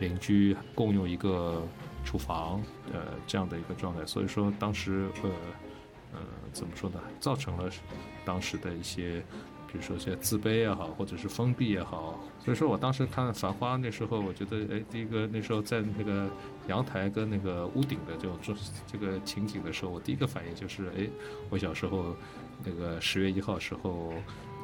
[0.00, 1.62] 邻居共用一个
[2.04, 5.30] 厨房，呃这样的一个状态，所以说当时呃
[6.14, 6.20] 呃
[6.52, 7.70] 怎么说呢，造成了
[8.24, 9.22] 当时的一些。
[9.68, 16.28] 比如说一些自卑也好，或者是封闭也好，所以说我当时看《繁花》那时候，我觉得，哎，第一个那时候在那个
[16.66, 18.52] 阳台跟那个屋顶的这种这
[18.92, 21.08] 这个情景的时候，我第一个反应就是，哎，
[21.50, 22.16] 我小时候
[22.64, 24.12] 那个十月一号时候，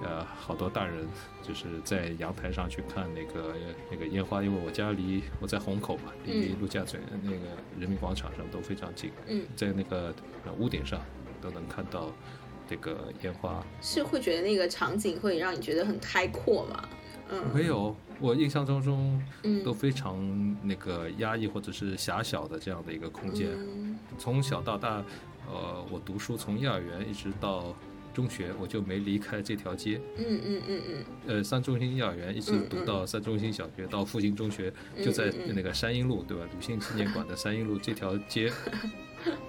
[0.03, 1.07] 呃，好多大人
[1.41, 3.55] 就是在阳台上去看那个
[3.93, 7.37] 那个烟花，因为我家离我在虹口嘛，离陆家嘴那个
[7.79, 10.13] 人民广场上都非常近，嗯，在那个
[10.59, 11.01] 屋顶上
[11.41, 12.13] 都能看到
[12.69, 13.65] 这个烟花。
[13.81, 16.89] 是会觉得那个场景会让你觉得很开阔吗？
[17.31, 19.23] 嗯，没有，我印象当中
[19.65, 23.51] 都非常那个压抑或者是狭小的这样的一个空间。
[24.19, 25.05] 从小到大，
[25.47, 27.75] 呃，我读书从幼儿园一直到
[28.15, 30.01] 中学，我就没离开这条街。
[30.17, 31.05] 嗯嗯嗯嗯。
[31.27, 34.73] 呃，三中心幼儿园一直读到三中心小学，到复兴中学，
[35.05, 36.45] 就在那个山阴路，对吧？
[36.55, 38.51] 鲁迅纪念馆的山阴路这条街，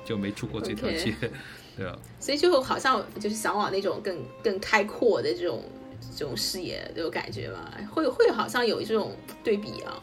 [0.06, 1.16] 就没出过这条街，
[1.78, 1.98] 对啊？
[2.20, 5.64] 所以就好像就是想往那种更更开阔的这种。
[6.16, 7.74] 这种视野这种感觉吧？
[7.94, 10.02] 会会好像有这种对比啊。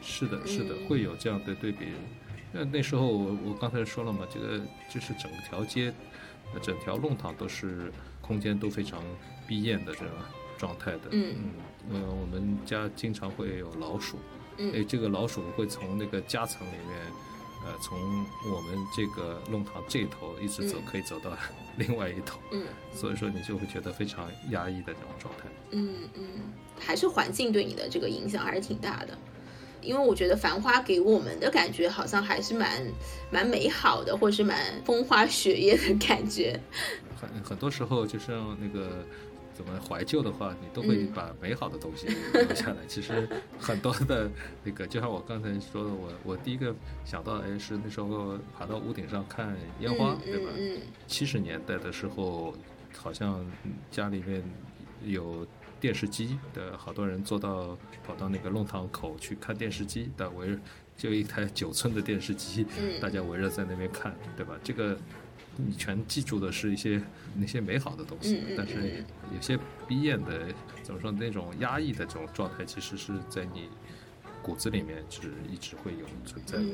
[0.00, 1.86] 是的，是的，会有这样的对比。
[2.52, 4.58] 那那时候我我刚才说了嘛，这个
[4.88, 5.92] 就是整条街，
[6.62, 9.02] 整条弄堂都是空间都非常
[9.46, 10.08] 逼艳的这种
[10.56, 11.08] 状态的。
[11.10, 11.34] 嗯
[11.90, 12.02] 嗯。
[12.02, 14.18] 呃，我们家经常会有老鼠。
[14.56, 14.72] 嗯。
[14.74, 17.12] 哎，这个老鼠会从那个夹层里面，
[17.68, 21.30] 呃，从我们这个弄堂这头一直走，可以走到。
[21.76, 26.26] 另外一头，嗯，所以说你就会觉得非常压抑的这种状态，嗯嗯，
[26.76, 29.16] 还是环境对你的这个影响还是挺大的，
[29.80, 32.82] 因为我觉得繁花给我们的感觉好像还是蛮
[33.30, 36.58] 蛮美好的，或是蛮风花雪月的感觉，
[37.20, 39.06] 很很多时候就像那个。
[39.58, 42.76] 怎么怀旧的话，你都会把美好的东西留下来。
[42.86, 43.28] 其实
[43.58, 44.30] 很多的
[44.62, 46.72] 那个，就像我刚才说的，我我第一个
[47.04, 50.52] 想到的是那时候爬到屋顶上看烟花，对吧？
[51.08, 52.54] 七十年代的时候，
[52.96, 53.44] 好像
[53.90, 54.44] 家里面
[55.04, 55.44] 有
[55.80, 60.56] 电视机的，好多人坐到跑到那个弄堂口去看电视机的，围
[60.96, 62.64] 就一台九寸的电视机，
[63.00, 64.56] 大家围着在那边看，对吧？
[64.62, 64.96] 这个。
[65.60, 67.02] 你全记住的是一些
[67.34, 69.04] 那些美好的东西，但是
[69.34, 70.54] 有些逼艳的，
[70.84, 73.68] 怎么说那种压抑的这种状态，其实是在你
[74.40, 76.64] 骨子里面是一直会有存在的。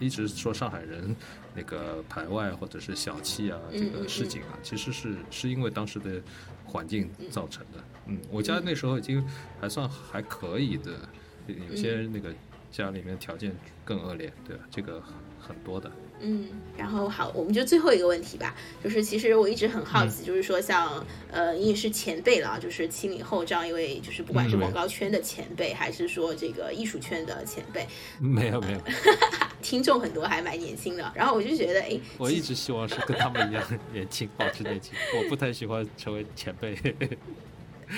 [0.00, 1.14] 一直说上海人
[1.54, 6.22] 那个排外或者是小气啊，这个市井啊，其实是是因为当时的
[6.64, 7.84] 环境造成的。
[8.06, 9.22] 嗯，我家那时候已经
[9.60, 11.08] 还算还可以的，
[11.68, 12.34] 有些那个
[12.70, 13.54] 家里面条件
[13.84, 14.64] 更恶劣，对吧？
[14.70, 15.02] 这个
[15.38, 15.92] 很多的。
[16.22, 16.46] 嗯，
[16.78, 27.86] 然后好，我们就最后一个问题吧，就是其实我一直很好奇，就是说像呃，你也是前辈了，就是七零后这样一位，就是不管是广告圈的前辈，还是说这个艺术圈的前辈，
[28.20, 28.80] 没有没有，
[29.60, 33.62] 听众很多还蛮年轻的，然后我就觉得，哎，我一直希望是跟他们一样
[33.92, 36.76] 年轻，保持年轻，我不太喜欢成为前辈。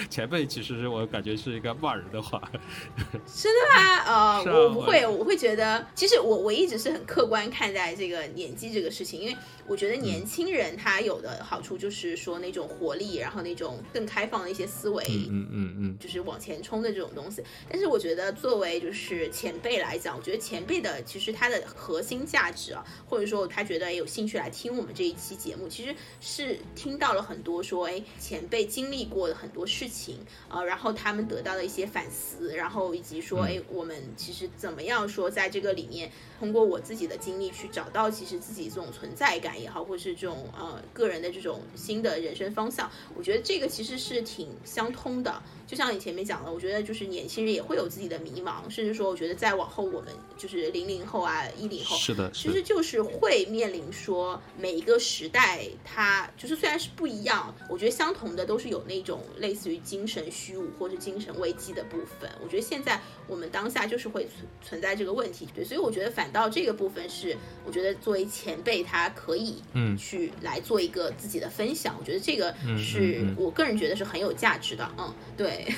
[0.09, 2.41] 前辈其实我感觉是一个骂人的话，
[3.27, 3.99] 真的吗？
[4.45, 9.37] 呃，我不会，我会觉得，其实我我一直是很客观看待这个年纪这个事情，因为。
[9.67, 17.43] 我觉得年轻人他有的好处就是说那种活力，然后那种更开放的一些思维，嗯嗯嗯，就是往前冲的这种东西。
[17.67, 30.19] 但是我觉得作为就是前辈来讲，我觉得前辈的其实他的核心价值啊，或者说他觉得有兴趣来听我们这一期节目，其实是听到了很多说，哎，前辈经历过的很多事情
[30.49, 39.55] 呃，然后他们得到的一些反思，然后以及说，哎，我们其实怎么样说在这个里面，通过我自己的经历去找到其实自己这种存在感。
[39.55, 45.41] 也好，或是这种呃个人的这种新的人生方向，我觉得这个其实是挺相通的。
[45.67, 62.31] 就像你前面讲的，我觉得就是年轻人也会有自己的迷茫，甚至说，我觉得再往后，我们就是零零后啊、一零后，是的，其实就是会面临说每一个时代，它就是虽然是不一样，我觉得相同的都是有那种类似于精神虚无或者精神危机的部分。
[62.43, 75.67] 我觉得现在我们当下就是会存存在这个问题，对，所以我觉得反倒这个部分是，我觉得作为前辈，他可以嗯去来做一个自己的分享，我觉得这个是我个人觉得是很有价值的，嗯，对。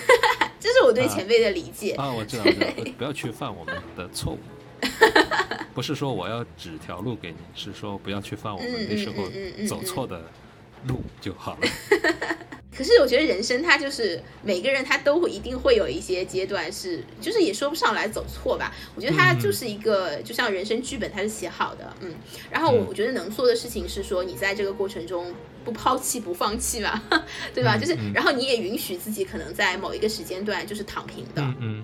[0.59, 2.45] 这是我对前辈的理解啊，我 知道，
[2.97, 4.39] 不要去犯我们的错误，
[5.75, 9.29] 不是说我要指条路给你，是说不要去犯我们那时候
[9.69, 10.25] 走错的
[10.89, 11.69] 路就好了。
[12.77, 18.75] 可是我觉得人生它就是每个人他都会一定会有一些阶段是，就是也说不上来走错吧。
[18.95, 22.15] 我觉得它就是一个就像人生剧本，它是写好的，嗯。
[22.51, 27.03] 然后我我觉得能做的事情是说，你在这个过程中不抛弃不放弃嘛，
[27.55, 27.77] 对吧？
[27.77, 31.76] 就是然后你也允许自己可能在某一个时间段就是躺平的，嗯嗯。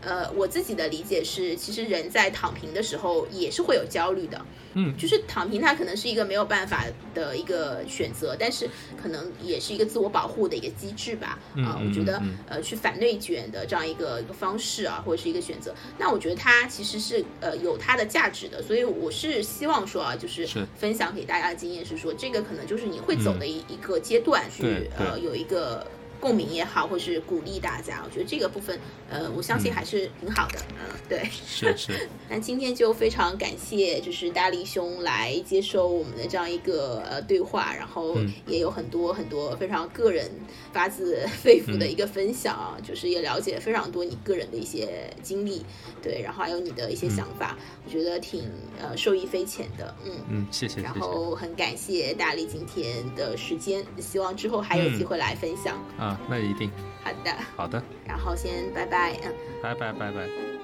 [0.00, 4.40] 呃，我自己的理解是，其实人在躺平的时候也是会有焦虑的。
[4.74, 6.84] 嗯，就是躺平，它可能是一个没有办法
[7.14, 8.68] 的一个选择，但是
[9.02, 11.38] 可能也是一个自我保护的一个机制吧。
[11.56, 18.62] 啊，我觉得呃，去反内卷的这样一个一个方式啊，或者是一个选择，那我觉得它其实是呃有它的价值的。
[18.62, 20.46] 所以我是希望说啊，就是
[20.76, 25.84] 分享给大家的经验是说，这个可能就是你会走的一一个阶段，去呃有一个。
[26.20, 32.08] 共鸣也好，或是鼓励大家，我觉得这个部分，呃，我相信还是挺好的，嗯，对，是 是。
[32.28, 38.16] 那今天就非常感谢，就是大力兄来接受我们的这样一个呃对话，然后
[38.46, 40.30] 也有很多很多非常个人、
[40.72, 45.64] 发自肺腑的一个分享啊，就是也了解非常多你个人的一些经历，
[46.02, 47.56] 对，然后还有你的一些想法，
[47.86, 48.50] 我觉得挺
[48.80, 50.80] 呃受益匪浅的，嗯嗯，谢谢。
[50.80, 55.78] 然后很感谢大力今天的时间，希望之后还有机会来分享。
[56.08, 56.70] 啊，那一定。
[57.04, 59.32] 好的，好的，然后先拜拜，嗯，
[59.62, 60.57] 拜拜拜拜。